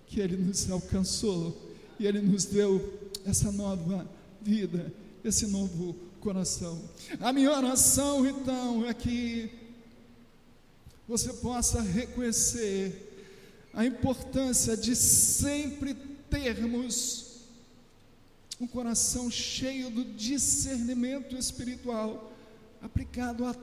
que 0.08 0.20
ele 0.20 0.38
nos 0.38 0.70
alcançou 0.70 1.56
e 2.00 2.06
ele 2.06 2.22
nos 2.22 2.45
deu 2.45 3.00
essa 3.26 3.52
nova 3.52 4.08
vida, 4.41 4.91
esse 5.24 5.47
novo 5.47 5.95
coração. 6.20 6.82
A 7.20 7.32
minha 7.32 7.52
oração 7.52 8.26
então 8.26 8.86
é 8.86 8.93
que 8.93 9.50
você 11.08 11.34
possa 11.34 11.82
reconhecer 11.82 13.08
a 13.74 13.86
importância 13.86 14.76
de 14.76 14.95
sempre 14.95 15.95
termos 16.30 17.30
um 18.60 18.68
coração 18.68 19.32
cheio 19.32 19.89
do 19.89 20.04
discernimento 20.04 21.36
espiritual 21.36 22.32
aplicado 22.82 23.45
a 23.45 23.56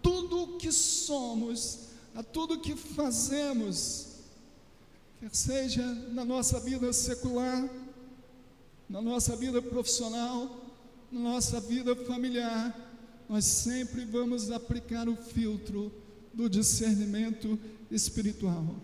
tudo 0.00 0.42
o 0.42 0.58
que 0.58 0.70
somos, 0.70 1.88
a 2.14 2.22
tudo 2.22 2.60
que 2.60 2.76
fazemos, 2.76 4.06
quer 5.18 5.34
seja 5.34 5.84
na 6.12 6.24
nossa 6.24 6.60
vida 6.60 6.92
secular, 6.92 7.68
na 8.88 9.02
nossa 9.02 9.34
vida 9.34 9.60
profissional, 9.60 10.64
na 11.10 11.20
nossa 11.20 11.60
vida 11.60 11.96
familiar, 11.96 12.74
nós 13.28 13.44
sempre 13.44 14.04
vamos 14.04 14.50
aplicar 14.50 15.08
o 15.08 15.16
filtro 15.16 15.92
do 16.32 16.48
discernimento 16.48 17.58
espiritual. 17.90 18.76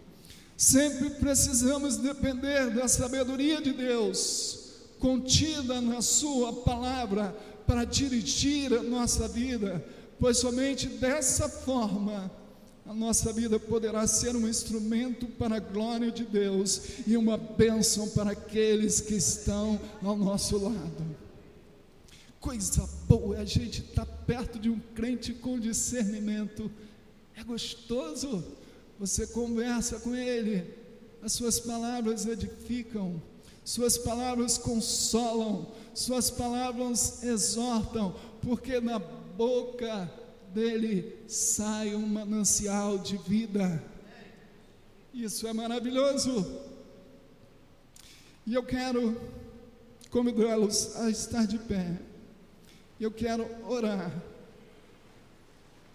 Sempre 0.57 1.11
precisamos 1.11 1.97
depender 1.97 2.71
da 2.71 2.89
sabedoria 2.89 3.61
de 3.61 3.73
Deus, 3.73 4.89
contida 4.99 5.81
na 5.81 6.03
Sua 6.03 6.53
palavra, 6.53 7.35
para 7.67 7.85
dirigir 7.85 8.73
a 8.75 8.83
nossa 8.83 9.29
vida, 9.29 9.85
pois 10.19 10.39
somente 10.39 10.89
dessa 10.89 11.49
forma 11.49 12.31
a 12.91 12.93
nossa 12.93 13.33
vida 13.33 13.57
poderá 13.57 14.05
ser 14.05 14.35
um 14.35 14.49
instrumento 14.49 15.25
para 15.25 15.59
a 15.59 15.61
glória 15.61 16.11
de 16.11 16.25
Deus 16.25 16.83
e 17.07 17.17
uma 17.17 17.37
bênção 17.37 18.09
para 18.09 18.33
aqueles 18.33 19.01
que 19.01 19.15
estão 19.15 19.81
ao 20.03 20.17
nosso 20.17 20.59
lado. 20.59 21.17
Coisa 22.41 22.91
boa 23.07 23.37
é 23.37 23.43
a 23.43 23.45
gente 23.45 23.83
estar 23.83 24.05
tá 24.05 24.13
perto 24.27 24.59
de 24.59 24.69
um 24.69 24.81
crente 24.93 25.33
com 25.33 25.61
discernimento, 25.61 26.69
é 27.37 27.45
gostoso 27.45 28.43
você 28.99 29.25
conversa 29.29 30.01
com 30.01 30.17
Ele, 30.17 30.67
as 31.23 31.33
Suas 31.33 31.61
palavras 31.61 32.27
edificam, 32.27 33.23
Suas 33.65 33.99
palavras 33.99 34.59
consolam, 34.59 35.71
Suas 35.95 36.29
palavras 36.29 37.23
exortam, 37.23 38.17
porque 38.43 38.81
na 38.81 38.99
boca 38.99 40.11
dele 40.55 41.25
sai 41.29 41.95
um 41.95 42.07
manancial 42.07 42.99
de 42.99 43.17
vida. 43.17 43.83
Isso 45.13 45.47
é 45.47 45.53
maravilhoso. 45.53 46.61
E 48.47 48.55
eu 48.55 48.63
quero 48.63 49.21
convidá-los 50.11 50.97
a 50.97 51.11
estar 51.11 51.47
de 51.47 51.59
pé. 51.59 51.99
Eu 53.01 53.11
quero 53.11 53.47
orar 53.67 54.13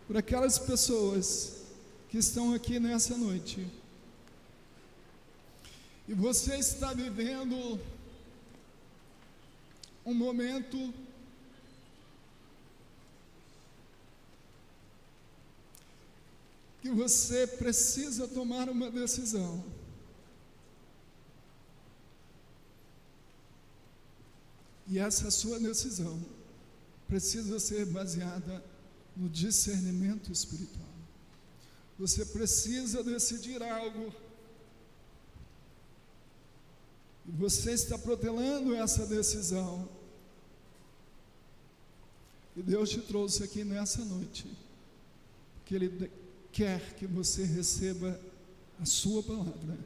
por 0.08 0.18
aquelas 0.18 0.58
pessoas 0.58 1.64
que 2.10 2.18
estão 2.18 2.54
aqui 2.54 2.80
nessa 2.80 3.18
noite. 3.18 3.68
E 6.08 6.14
você 6.14 6.56
está 6.56 6.94
vivendo 6.94 7.80
um 10.06 10.14
momento 10.14 10.94
que 16.86 16.92
você 16.92 17.48
precisa 17.48 18.28
tomar 18.28 18.70
uma 18.70 18.92
decisão. 18.92 19.66
E 24.88 25.00
essa 25.00 25.32
sua 25.32 25.60
decisão 25.60 26.24
precisa 27.08 27.60
ser 27.60 27.88
baseada 27.88 28.64
no 29.18 29.28
discernimento 29.28 30.32
espiritual. 30.32 30.94
Você 31.98 32.24
precisa 32.24 33.04
decidir 33.04 33.64
algo. 33.64 34.14
E 37.28 37.32
você 37.32 37.72
está 37.72 37.98
protelando 37.98 38.76
essa 38.76 39.08
decisão. 39.08 39.90
E 42.56 42.62
Deus 42.62 42.92
te 42.92 43.02
trouxe 43.02 43.44
aqui 43.44 43.64
nessa 43.64 44.06
noite, 44.06 44.46
que 45.66 45.74
Ele 45.74 45.90
quer 46.56 46.80
que 46.96 47.06
você 47.06 47.44
receba 47.44 48.18
a 48.82 48.86
Sua 48.86 49.22
palavra 49.22 49.78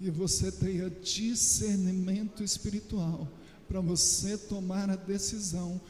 e 0.00 0.10
você 0.10 0.50
tenha 0.50 0.90
discernimento 0.90 2.42
espiritual 2.42 3.28
para 3.68 3.80
você 3.80 4.36
tomar 4.36 4.90
a 4.90 4.96
decisão 4.96 5.80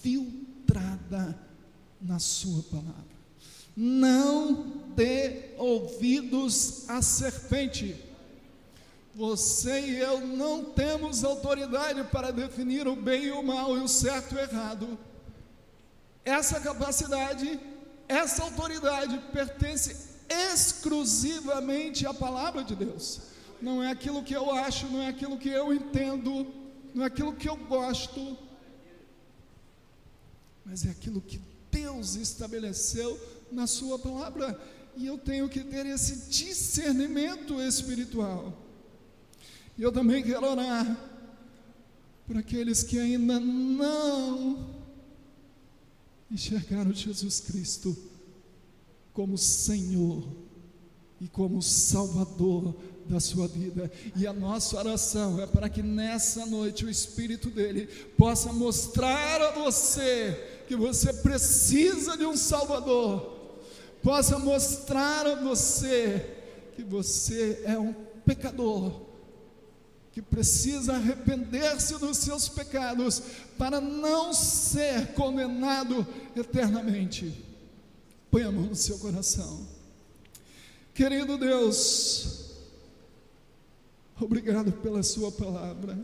filtrada 0.00 1.38
na 2.00 2.18
Sua 2.18 2.62
palavra. 2.62 3.16
Não 3.76 4.82
dê 4.96 5.50
ouvidos 5.58 6.88
à 6.88 7.02
serpente. 7.02 7.94
Você 9.14 9.80
e 9.80 9.98
eu 9.98 10.26
não 10.26 10.64
temos 10.64 11.22
autoridade 11.22 12.02
para 12.04 12.30
definir 12.30 12.88
o 12.88 12.96
bem 12.96 13.24
e 13.24 13.30
o 13.30 13.42
mal, 13.42 13.76
e 13.76 13.80
o 13.82 13.88
certo 13.88 14.34
e 14.34 14.38
o 14.38 14.40
errado. 14.40 14.98
Essa 16.24 16.60
capacidade 16.60 17.60
essa 18.08 18.42
autoridade 18.42 19.18
pertence 19.32 20.16
exclusivamente 20.28 22.06
à 22.06 22.14
palavra 22.14 22.62
de 22.62 22.74
Deus. 22.74 23.20
Não 23.60 23.82
é 23.82 23.90
aquilo 23.90 24.22
que 24.22 24.34
eu 24.34 24.50
acho, 24.52 24.86
não 24.88 25.02
é 25.02 25.08
aquilo 25.08 25.38
que 25.38 25.48
eu 25.48 25.72
entendo, 25.72 26.46
não 26.94 27.04
é 27.04 27.06
aquilo 27.06 27.32
que 27.32 27.48
eu 27.48 27.56
gosto, 27.56 28.36
mas 30.64 30.84
é 30.84 30.90
aquilo 30.90 31.20
que 31.20 31.40
Deus 31.70 32.16
estabeleceu 32.16 33.18
na 33.50 33.66
Sua 33.66 33.98
palavra. 33.98 34.60
E 34.96 35.06
eu 35.06 35.18
tenho 35.18 35.48
que 35.48 35.62
ter 35.62 35.86
esse 35.86 36.28
discernimento 36.30 37.60
espiritual. 37.60 38.52
E 39.76 39.82
eu 39.82 39.92
também 39.92 40.22
quero 40.22 40.46
orar 40.46 40.96
por 42.26 42.36
aqueles 42.36 42.82
que 42.82 42.98
ainda 42.98 43.38
não 43.38 44.75
enxergaram 46.30 46.92
Jesus 46.92 47.40
Cristo 47.40 47.96
como 49.12 49.38
Senhor 49.38 50.26
e 51.20 51.28
como 51.28 51.62
Salvador 51.62 52.74
da 53.06 53.20
sua 53.20 53.46
vida. 53.46 53.90
E 54.14 54.26
a 54.26 54.32
nossa 54.32 54.76
oração 54.76 55.40
é 55.40 55.46
para 55.46 55.68
que 55.68 55.82
nessa 55.82 56.44
noite 56.46 56.84
o 56.84 56.90
Espírito 56.90 57.48
dele 57.48 57.86
possa 58.18 58.52
mostrar 58.52 59.40
a 59.40 59.52
você 59.52 60.62
que 60.66 60.76
você 60.76 61.12
precisa 61.12 62.16
de 62.16 62.26
um 62.26 62.36
Salvador, 62.36 63.54
possa 64.02 64.38
mostrar 64.38 65.26
a 65.26 65.36
você 65.36 66.34
que 66.74 66.82
você 66.82 67.62
é 67.64 67.78
um 67.78 67.94
pecador 68.24 69.05
que 70.16 70.22
precisa 70.22 70.94
arrepender-se 70.94 71.98
dos 71.98 72.16
seus 72.16 72.48
pecados 72.48 73.22
para 73.58 73.82
não 73.82 74.32
ser 74.32 75.08
condenado 75.08 76.06
eternamente. 76.34 77.44
Põe 78.30 78.44
a 78.44 78.50
mão 78.50 78.62
no 78.62 78.74
seu 78.74 78.98
coração. 78.98 79.68
Querido 80.94 81.36
Deus, 81.36 82.54
obrigado 84.18 84.72
pela 84.72 85.02
Sua 85.02 85.30
palavra. 85.30 85.98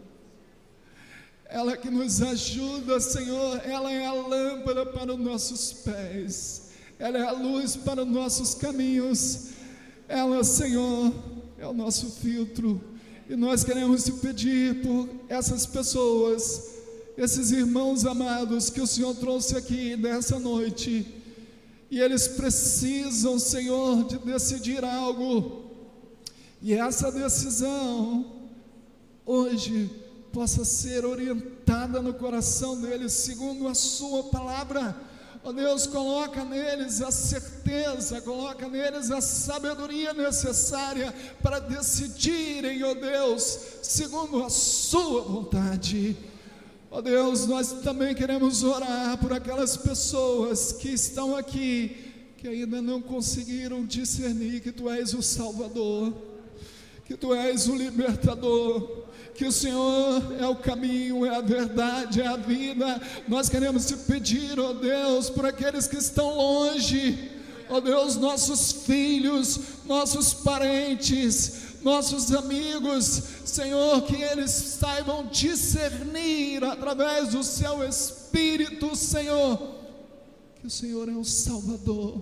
Ela 1.47 1.75
que 1.79 1.89
nos 1.89 2.21
ajuda, 2.21 3.01
Senhor, 3.01 3.63
ela 3.65 3.91
é 3.91 4.05
a 4.05 4.13
lâmpada 4.13 4.85
para 4.85 5.15
os 5.15 5.21
nossos 5.21 5.73
pés, 5.73 6.73
ela 6.99 7.17
é 7.17 7.23
a 7.23 7.33
luz 7.33 7.77
para 7.77 8.03
os 8.03 8.09
nossos 8.09 8.53
caminhos, 8.57 9.53
ela, 10.07 10.45
Senhor, 10.45 11.15
é 11.57 11.67
o 11.67 11.73
nosso 11.73 12.11
filtro 12.11 12.92
e 13.29 13.37
nós 13.37 13.65
queremos 13.65 14.05
te 14.05 14.13
pedir 14.13 14.83
por 14.83 15.09
essas 15.29 15.65
pessoas, 15.67 16.71
esses 17.17 17.51
irmãos 17.51 18.05
amados 18.05 18.71
que 18.71 18.81
o 18.81 18.87
Senhor 18.87 19.15
trouxe 19.15 19.57
aqui 19.57 19.97
nessa 19.97 20.39
noite. 20.39 21.07
E 21.91 22.01
eles 22.01 22.27
precisam, 22.27 23.39
Senhor, 23.39 24.05
de 24.05 24.19
decidir 24.19 24.85
algo. 24.85 25.71
E 26.61 26.73
essa 26.73 27.13
decisão 27.13 28.25
hoje 29.25 29.91
possa 30.33 30.65
ser 30.65 31.05
orientada 31.05 32.01
no 32.01 32.15
coração 32.15 32.81
deles 32.81 33.13
segundo 33.13 33.69
a 33.69 33.75
sua 33.75 34.25
palavra 34.25 34.97
Ó 35.45 35.51
oh 35.51 35.53
Deus, 35.53 35.89
coloca 35.89 36.45
neles 36.45 37.03
a 37.03 37.11
certeza, 37.11 38.21
coloca 38.21 38.69
neles 38.69 39.11
a 39.11 39.21
sabedoria 39.21 40.15
necessária 40.15 41.13
para 41.43 41.59
decidirem, 41.59 42.85
ó 42.85 42.93
oh 42.93 42.95
Deus, 42.95 43.59
segundo 43.83 44.45
a 44.45 44.49
Sua 44.49 45.23
vontade. 45.23 46.17
Ó 46.89 46.99
oh 46.99 47.03
Deus, 47.03 47.49
nós 47.49 47.73
também 47.83 48.15
queremos 48.15 48.63
orar 48.63 49.19
por 49.19 49.33
aquelas 49.33 49.77
pessoas 49.77 50.71
que 50.71 50.91
estão 50.91 51.35
aqui, 51.35 51.97
que 52.39 52.47
ainda 52.47 52.81
não 52.81 53.03
conseguiram 53.03 53.85
discernir 53.85 54.61
que 54.61 54.71
Tu 54.71 54.89
és 54.89 55.13
o 55.13 55.23
Salvador, 55.23 56.15
que 57.05 57.17
Tu 57.17 57.35
és 57.35 57.67
o 57.67 57.75
Libertador 57.75 59.02
que 59.35 59.47
o 59.47 59.53
Senhor 59.53 60.23
é 60.39 60.47
o 60.47 60.57
caminho, 60.57 61.25
é 61.25 61.35
a 61.35 61.41
verdade, 61.41 62.21
é 62.21 62.27
a 62.27 62.37
vida. 62.37 63.01
Nós 63.27 63.49
queremos 63.49 63.87
te 63.87 63.97
pedir, 63.97 64.59
ó 64.61 64.71
oh 64.71 64.75
Deus, 64.75 65.31
por 65.31 65.47
aqueles 65.47 65.87
que 65.87 65.97
estão 65.97 66.35
longe, 66.35 67.31
ó 67.69 67.77
oh 67.77 67.81
Deus, 67.81 68.17
nossos 68.17 68.73
filhos, 68.73 69.59
nossos 69.87 70.35
parentes, 70.35 71.81
nossos 71.83 72.33
amigos, 72.33 73.23
Senhor, 73.45 74.03
que 74.03 74.23
eles 74.23 74.51
saibam 74.51 75.27
discernir 75.27 76.63
através 76.65 77.31
do 77.31 77.43
seu 77.43 77.83
Espírito, 77.89 78.95
Senhor, 78.95 79.59
que 80.61 80.67
o 80.67 80.71
Senhor 80.71 81.09
é 81.09 81.13
o 81.13 81.25
Salvador 81.25 82.21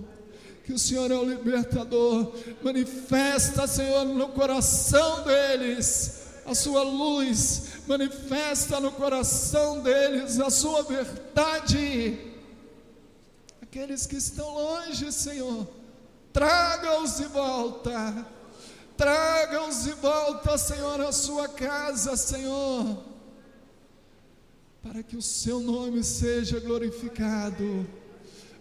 que 0.63 0.73
o 0.73 0.79
Senhor 0.79 1.09
é 1.09 1.15
o 1.15 1.25
libertador. 1.25 2.33
Manifesta, 2.63 3.65
Senhor, 3.65 4.05
no 4.05 4.29
coração 4.29 5.23
deles 5.23 6.20
a 6.51 6.55
sua 6.55 6.83
luz, 6.83 7.63
manifesta 7.87 8.79
no 8.79 8.91
coração 8.91 9.81
deles 9.81 10.39
a 10.39 10.49
sua 10.49 10.83
verdade. 10.83 12.19
Aqueles 13.61 14.05
que 14.05 14.17
estão 14.17 14.53
longe, 14.53 15.11
Senhor, 15.11 15.67
traga-os 16.33 17.17
de 17.17 17.25
volta, 17.25 18.27
traga-os 18.97 19.83
de 19.83 19.93
volta, 19.93 20.57
Senhor, 20.57 20.99
à 21.01 21.11
sua 21.13 21.47
casa, 21.47 22.17
Senhor, 22.17 23.01
para 24.83 25.01
que 25.01 25.15
o 25.15 25.21
seu 25.21 25.61
nome 25.61 26.03
seja 26.03 26.59
glorificado, 26.59 27.87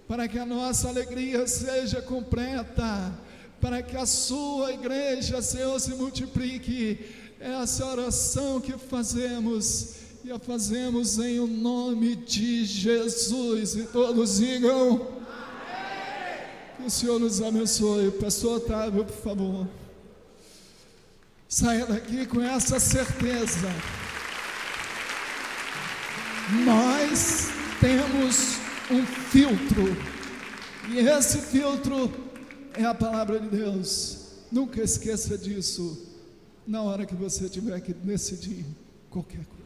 para 0.07 0.29
que 0.29 0.39
a 0.39 0.47
nossa 0.47 0.89
alegria 0.89 1.45
seja 1.47 2.01
completa, 2.01 3.13
para 3.61 3.83
que 3.83 3.97
a 3.97 4.07
sua 4.07 4.73
igreja, 4.73 5.43
Senhor, 5.43 5.79
se 5.81 5.91
multiplique 5.95 7.20
essa 7.41 7.87
oração 7.87 8.61
que 8.61 8.77
fazemos 8.77 9.95
e 10.23 10.31
a 10.31 10.39
fazemos 10.39 11.19
em 11.19 11.41
o 11.41 11.47
nome 11.47 12.15
de 12.15 12.67
Jesus. 12.67 13.75
E 13.75 13.85
todos 13.85 14.37
digam. 14.39 14.97
Amém. 14.97 15.07
Que 16.77 16.83
o 16.87 16.91
Senhor 16.91 17.19
nos 17.19 17.41
abençoe. 17.41 18.11
Pastor 18.11 18.59
Otávio, 18.59 19.07
por 19.07 19.17
favor. 19.17 19.67
Saia 21.49 21.87
daqui 21.87 22.27
com 22.27 22.43
essa 22.43 22.79
certeza. 22.79 23.69
Nós 26.67 27.49
temos 27.81 28.57
um 28.91 29.07
filtro. 29.07 29.97
E 30.91 30.99
esse 30.99 31.39
filtro 31.39 32.13
é 32.75 32.85
a 32.85 32.95
palavra 32.95 33.41
de 33.41 33.49
Deus. 33.49 34.19
Nunca 34.53 34.83
esqueça 34.83 35.39
disso 35.39 36.10
na 36.67 36.83
hora 36.83 37.07
que 37.07 37.15
você 37.15 37.49
tiver 37.49 37.81
que 37.81 37.93
decidir 37.93 38.65
qualquer 39.09 39.45
coisa. 39.45 39.60